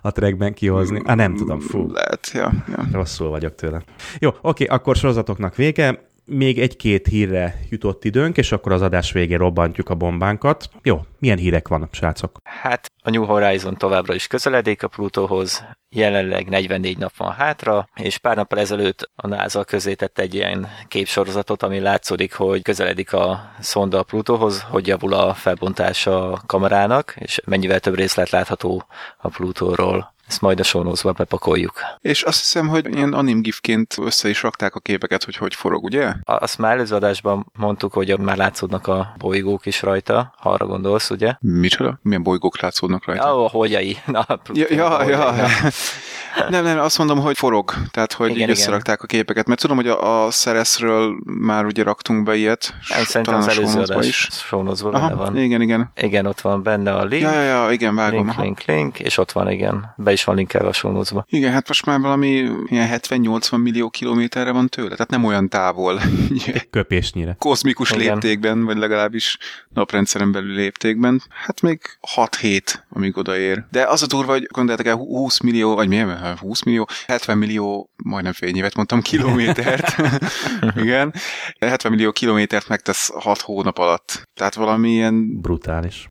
[0.03, 1.01] a trackben kihozni.
[1.05, 1.92] Ah, nem tudom, fú.
[1.92, 2.88] Lehet, ja, ja.
[2.92, 3.82] Rosszul vagyok tőle.
[4.18, 6.09] Jó, oké, akkor sorozatoknak vége.
[6.33, 10.70] Még egy-két hírre jutott időnk, és akkor az adás végén robbantjuk a bombánkat.
[10.83, 12.39] Jó, milyen hírek vannak, srácok?
[12.43, 18.18] Hát a New Horizon továbbra is közeledik a Plutóhoz, jelenleg 44 nap van hátra, és
[18.18, 23.51] pár nappal ezelőtt a NASA közé tett egy ilyen képsorozatot, ami látszódik, hogy közeledik a
[23.61, 28.85] szonda a Plutóhoz, hogy javul a felbontása a kamerának, és mennyivel több részlet látható
[29.18, 30.14] a Plutóról.
[30.31, 31.72] Ezt majd a sonózba bepakoljuk.
[32.01, 36.12] És azt hiszem, hogy ilyen animgifként össze is rakták a képeket, hogy hogy forog, ugye?
[36.24, 41.11] Azt már előző adásban mondtuk, hogy már látszódnak a bolygók is rajta, ha arra gondolsz,
[41.11, 41.35] ugye?
[41.41, 41.99] Micsoda?
[42.03, 43.26] Milyen bolygók látszódnak rajta?
[43.26, 43.99] Ja, a holdjai.
[44.07, 45.35] Na, Ja, ja, ja.
[46.49, 48.57] Nem, nem, azt mondom, hogy forog, tehát hogy Igen, így igen.
[48.57, 53.05] összerakták a képeket, mert tudom, hogy a, a Szereszről már ugye raktunk be ilyet, Nem,
[53.05, 55.37] szerintem az előző adás sonozva benne Aha, van.
[55.37, 55.91] igen, igen.
[55.97, 58.26] Igen, ott van benne a link, Ja, ja, ja, igen, vágom.
[58.26, 61.24] link, link, link, és ott van, igen, be is van linkelve a sonozba.
[61.28, 62.28] Igen, hát most már valami
[62.66, 66.00] ilyen 70-80 millió kilométerre van tőle, tehát nem olyan távol.
[66.70, 67.36] Köpésnyire.
[67.38, 68.02] Kozmikus Igen.
[68.02, 71.22] léptékben, vagy legalábbis naprendszeren belül léptékben.
[71.44, 71.80] Hát még
[72.16, 73.64] 6-7, amíg odaér.
[73.70, 77.90] De az a durva, hogy gondoljátok el 20 millió, vagy milyen, 20 millió, 70 millió,
[78.04, 79.96] majdnem fényévet mondtam, kilométert.
[80.82, 81.14] Igen.
[81.58, 84.28] 70 millió kilométert megtesz 6 hónap alatt.
[84.34, 86.08] Tehát valami ilyen Brutális.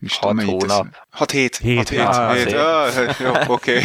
[0.00, 0.70] Is Hat mennyit tesz.
[0.70, 0.86] hónap.
[1.10, 1.56] 6 hét.
[1.56, 1.98] Hét, 6 hét.
[2.00, 2.52] ah, hét.
[2.52, 3.84] Ah, jó, oké.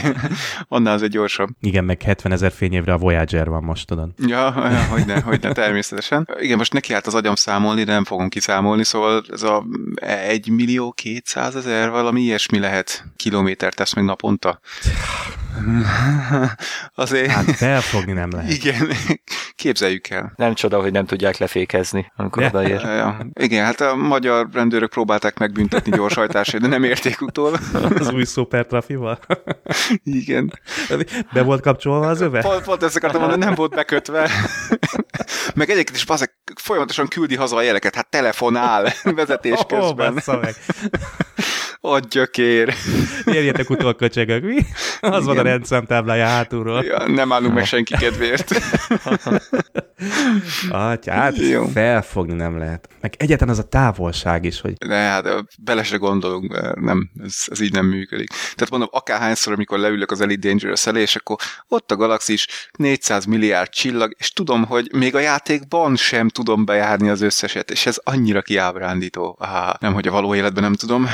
[0.68, 1.50] Annál az egy gyorsabb.
[1.60, 4.10] Igen, meg 70 ezer fényévre a Voyager van most, tudod.
[4.18, 6.28] Ja, ja hogyne, hogyne, természetesen.
[6.40, 10.50] Igen, most neki állt az agyam számolni, de nem fogom kiszámolni, szóval ez a 1
[10.50, 14.60] millió 200 ezer, valami ilyesmi lehet kilométer tesz meg naponta.
[16.96, 18.52] Azért, Hát felfogni nem lehet.
[18.52, 18.88] igen,
[19.56, 20.34] képzeljük el.
[20.36, 22.82] Nem csoda, hogy nem tudják lefékezni, amikor odaér.
[22.82, 27.60] Ja, igen, hát a magyar rendőrök próbálták megbüntetni gyorshajtásért, de nem érték utól.
[28.00, 29.20] Az új szupertrafival.
[30.04, 30.60] Igen.
[31.34, 32.42] Be volt kapcsolva az öve?
[32.42, 34.30] Pont, pont ezt akartam mondani, nem volt bekötve.
[35.56, 40.22] Meg egyébként is bazeg, folyamatosan küldi haza a jeleket, hát telefonál vezetés Ó, közben.
[40.26, 40.56] meg.
[41.86, 42.74] Adja kér.
[43.26, 44.58] Érjetek utol köcsögök, mi?
[45.00, 45.44] Az van a Igen.
[45.44, 46.84] rendszámtáblája hátulról.
[46.84, 48.52] Ja, nem állunk meg senki kedvéért.
[50.70, 51.66] Atya, hát Jó.
[51.66, 52.90] felfogni nem lehet.
[53.02, 55.28] Meg egyetlen az a távolság is, hogy De hát
[55.64, 58.30] bele se gondolunk, nem, ez, ez így nem működik.
[58.30, 61.36] Tehát mondom, akárhányszor, amikor leülök az Elite Dangerous elé, és akkor
[61.68, 67.10] ott a galaxis 400 milliárd csillag, és tudom, hogy még a játékban sem tudom bejárni
[67.10, 69.38] az összeset, és ez annyira kiábrándító.
[69.40, 71.08] Á, nem, hogy a való életben nem tudom.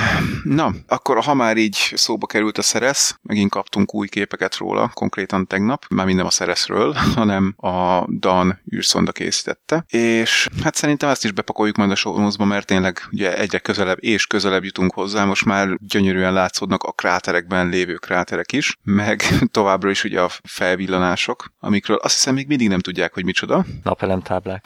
[0.60, 5.47] Na, akkor ha már így szóba került a szeresz, megint kaptunk új képeket róla, konkrétan
[5.47, 11.32] tegnap, már minden a szereszről, hanem a Dan űrszonda készítette, és hát szerintem ezt is
[11.32, 15.78] bepakoljuk majd a show mert tényleg ugye egyre közelebb és közelebb jutunk hozzá, most már
[15.82, 22.14] gyönyörűen látszódnak a kráterekben lévő kráterek is, meg továbbra is ugye a felvillanások, amikről azt
[22.14, 23.66] hiszem még mindig nem tudják, hogy micsoda.
[23.84, 24.66] Napelemtáblák.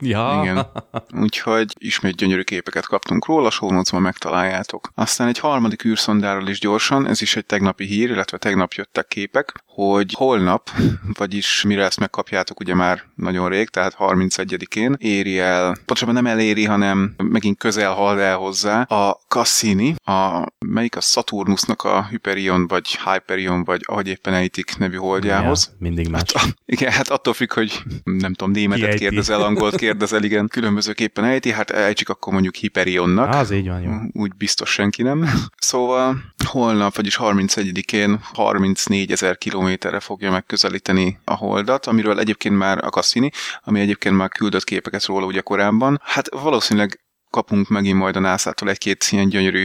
[0.00, 0.40] ja.
[0.42, 0.66] Igen.
[1.24, 4.92] Úgyhogy ismét gyönyörű képeket kaptunk róla, show megtaláljátok.
[5.14, 9.62] Aztán egy harmadik űrszondáról is gyorsan, ez is egy tegnapi hír, illetve tegnap jöttek képek,
[9.66, 10.70] hogy holnap,
[11.18, 16.64] vagyis mire ezt megkapjátok ugye már nagyon rég, tehát 31-én éri el, pontosabban nem eléri,
[16.64, 22.98] hanem megint közel hal el hozzá a Cassini, a, melyik a Saturnusnak a Hyperion, vagy
[23.04, 25.68] Hyperion, vagy ahogy éppen ejtik nevű holdjához.
[25.70, 26.22] Ja, mindig más.
[26.34, 31.50] Hát, igen, hát attól függ, hogy nem tudom, németet kérdezel, angolt kérdezel, igen, különbözőképpen ejti,
[31.50, 33.34] hát ejtsük akkor mondjuk Hyperionnak.
[33.34, 33.92] Az így van, jó.
[34.22, 35.28] Úgy biztos senki nem.
[35.56, 42.88] Szóval holnap, vagyis 31-én 34 ezer kilométerre fogja megközelíteni a holdat, amiről egyébként már a
[42.88, 43.30] Cassini,
[43.62, 46.00] ami egyébként már küldött képeket róla ugye korábban.
[46.02, 49.64] Hát valószínűleg kapunk megint majd a NASA-tól egy-két ilyen gyönyörű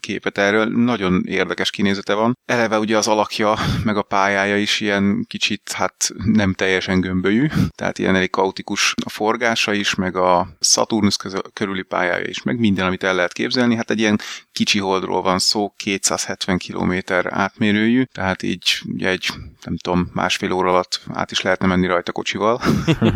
[0.00, 0.64] képet erről.
[0.66, 2.38] Nagyon érdekes kinézete van.
[2.44, 7.98] Eleve ugye az alakja, meg a pályája is ilyen kicsit, hát nem teljesen gömbölyű, tehát
[7.98, 11.16] ilyen elég kaotikus a forgása is, meg a Saturnus
[11.52, 13.74] körüli pályája is, meg minden, amit el lehet képzelni.
[13.76, 14.20] Hát egy ilyen
[14.52, 16.94] kicsi holdról van szó, 270 km
[17.28, 19.28] átmérőjű, tehát így egy,
[19.64, 22.60] nem tudom, másfél óra alatt át is lehetne menni rajta kocsival,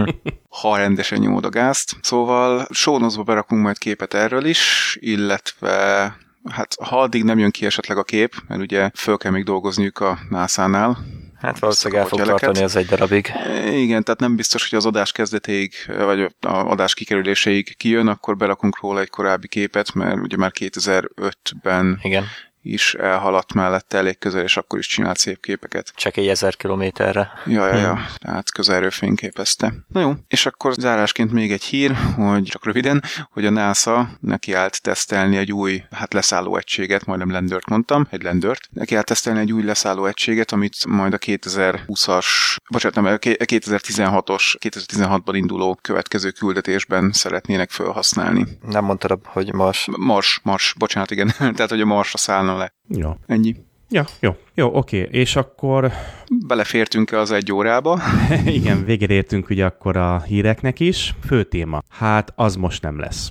[0.60, 1.96] ha rendesen nyomod a gázt.
[2.00, 6.16] Szóval sónozba berakunk majd képet erről is, illetve
[6.50, 10.00] hát ha addig nem jön ki esetleg a kép, mert ugye föl kell még dolgozniuk
[10.00, 10.98] a NASA-nál,
[11.44, 13.32] Hát valószínűleg el fog tartani az egy darabig.
[13.72, 18.80] Igen, tehát nem biztos, hogy az adás kezdetéig, vagy a adás kikerüléséig kijön, akkor berakunk
[18.80, 22.24] róla egy korábbi képet, mert ugye már 2005-ben Igen
[22.64, 25.92] is elhaladt mellette elég közel, és akkor is csinált szép képeket.
[25.94, 27.32] Csak egy ezer kilométerre.
[27.46, 28.06] Ja, ja, ja, hmm.
[28.18, 29.74] tehát közelről fényképezte.
[29.88, 34.52] Na jó, és akkor zárásként még egy hír, hogy csak röviden, hogy a NASA neki
[34.52, 39.40] állt tesztelni egy új, hát leszálló egységet, majdnem lendört mondtam, egy lendört, neki állt tesztelni
[39.40, 42.26] egy új leszálló egységet, amit majd a 2020-as,
[42.70, 48.46] bocsánat, nem, 2016-os, 2016-ban induló következő küldetésben szeretnének felhasználni.
[48.62, 49.88] Nem mondtad, hogy Mars?
[49.96, 51.32] Mars, Mars, bocsánat, igen.
[51.56, 52.72] Tehát, hogy a Marsra szállna le.
[52.88, 53.14] Jó.
[53.26, 53.54] Ennyi.
[53.90, 54.34] Ja, jó.
[54.56, 55.08] Jó, oké.
[55.10, 55.92] És akkor...
[56.46, 58.00] Belefértünk-e az egy órába?
[58.46, 61.14] Igen, végére értünk ugye akkor a híreknek is.
[61.26, 61.82] Fő téma.
[61.88, 63.30] Hát az most nem lesz.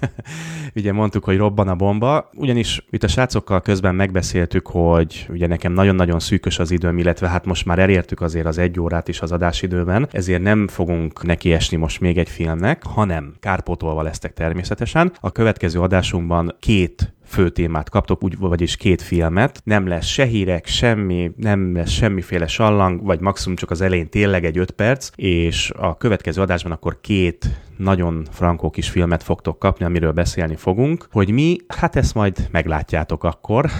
[0.76, 5.72] ugye mondtuk, hogy robban a bomba, ugyanis itt a srácokkal közben megbeszéltük, hogy ugye nekem
[5.72, 9.32] nagyon-nagyon szűkös az időm, illetve hát most már elértük azért az egy órát is az
[9.32, 15.12] adásidőben, ezért nem fogunk nekiesni most még egy filmnek, hanem kárpótolva lesztek természetesen.
[15.20, 19.60] A következő adásunkban két fő témát kaptok, úgy, vagyis két filmet.
[19.64, 24.44] Nem lesz se hírek, semmi, nem lesz semmiféle sallang, vagy maximum csak az elején tényleg
[24.44, 29.84] egy öt perc, és a következő adásban akkor két nagyon frankó kis filmet fogtok kapni,
[29.84, 31.06] amiről beszélni fogunk.
[31.10, 33.70] Hogy mi, hát ezt majd meglátjátok akkor.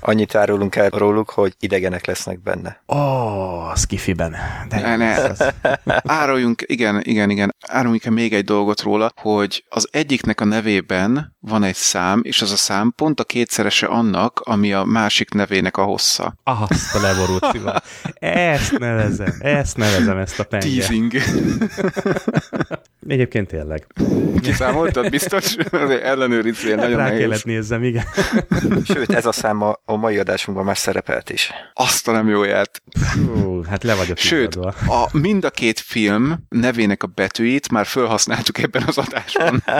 [0.00, 2.82] Annyit árulunk el róluk, hogy idegenek lesznek benne.
[2.88, 4.36] Ó, oh, skifiben.
[4.68, 5.16] De ne, ne.
[6.20, 7.54] Áruljunk, igen, igen, igen.
[7.68, 12.52] Áruljunk még egy dolgot róla, hogy az egyiknek a nevében van egy szám, és az
[12.52, 16.34] a szám pont a kétszerese annak, ami a másik nevének a hossza.
[16.42, 17.74] Azt a leborult szívem.
[18.18, 20.66] Ezt nevezem, ezt nevezem, ezt a penge.
[20.66, 21.12] Teasing.
[23.06, 23.86] Egyébként tényleg.
[24.40, 25.54] Kiszámoltad biztos?
[26.02, 27.20] Ellenőrizzél, hát nagyon rá nehéz.
[27.20, 28.04] kellett nézzem, igen.
[28.84, 31.50] Sőt, ez a szám a, a mai adásunkban már szerepelt is.
[31.74, 32.82] Azt a nem jóját.
[33.14, 38.58] Hú, hát le vagyok Sőt, a, mind a két film nevének a betűit már felhasználtuk
[38.58, 39.62] ebben az adásban.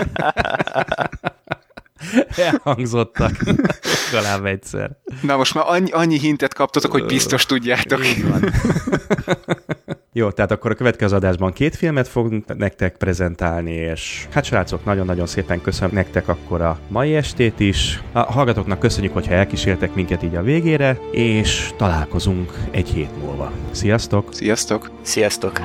[2.36, 3.32] Elhangzottak
[4.12, 4.90] legalább egyszer.
[5.22, 8.00] Na most már annyi, annyi hintet kaptatok, hogy biztos tudjátok.
[10.18, 15.26] Jó, tehát akkor a következő adásban két filmet fogunk nektek prezentálni, és hát srácok, nagyon-nagyon
[15.26, 18.02] szépen köszönöm nektek akkor a mai estét is.
[18.12, 23.52] A hallgatóknak köszönjük, hogyha elkísértek minket így a végére, és találkozunk egy hét múlva.
[23.70, 24.34] Sziasztok!
[24.34, 24.90] Sziasztok!
[25.02, 25.60] Sziasztok!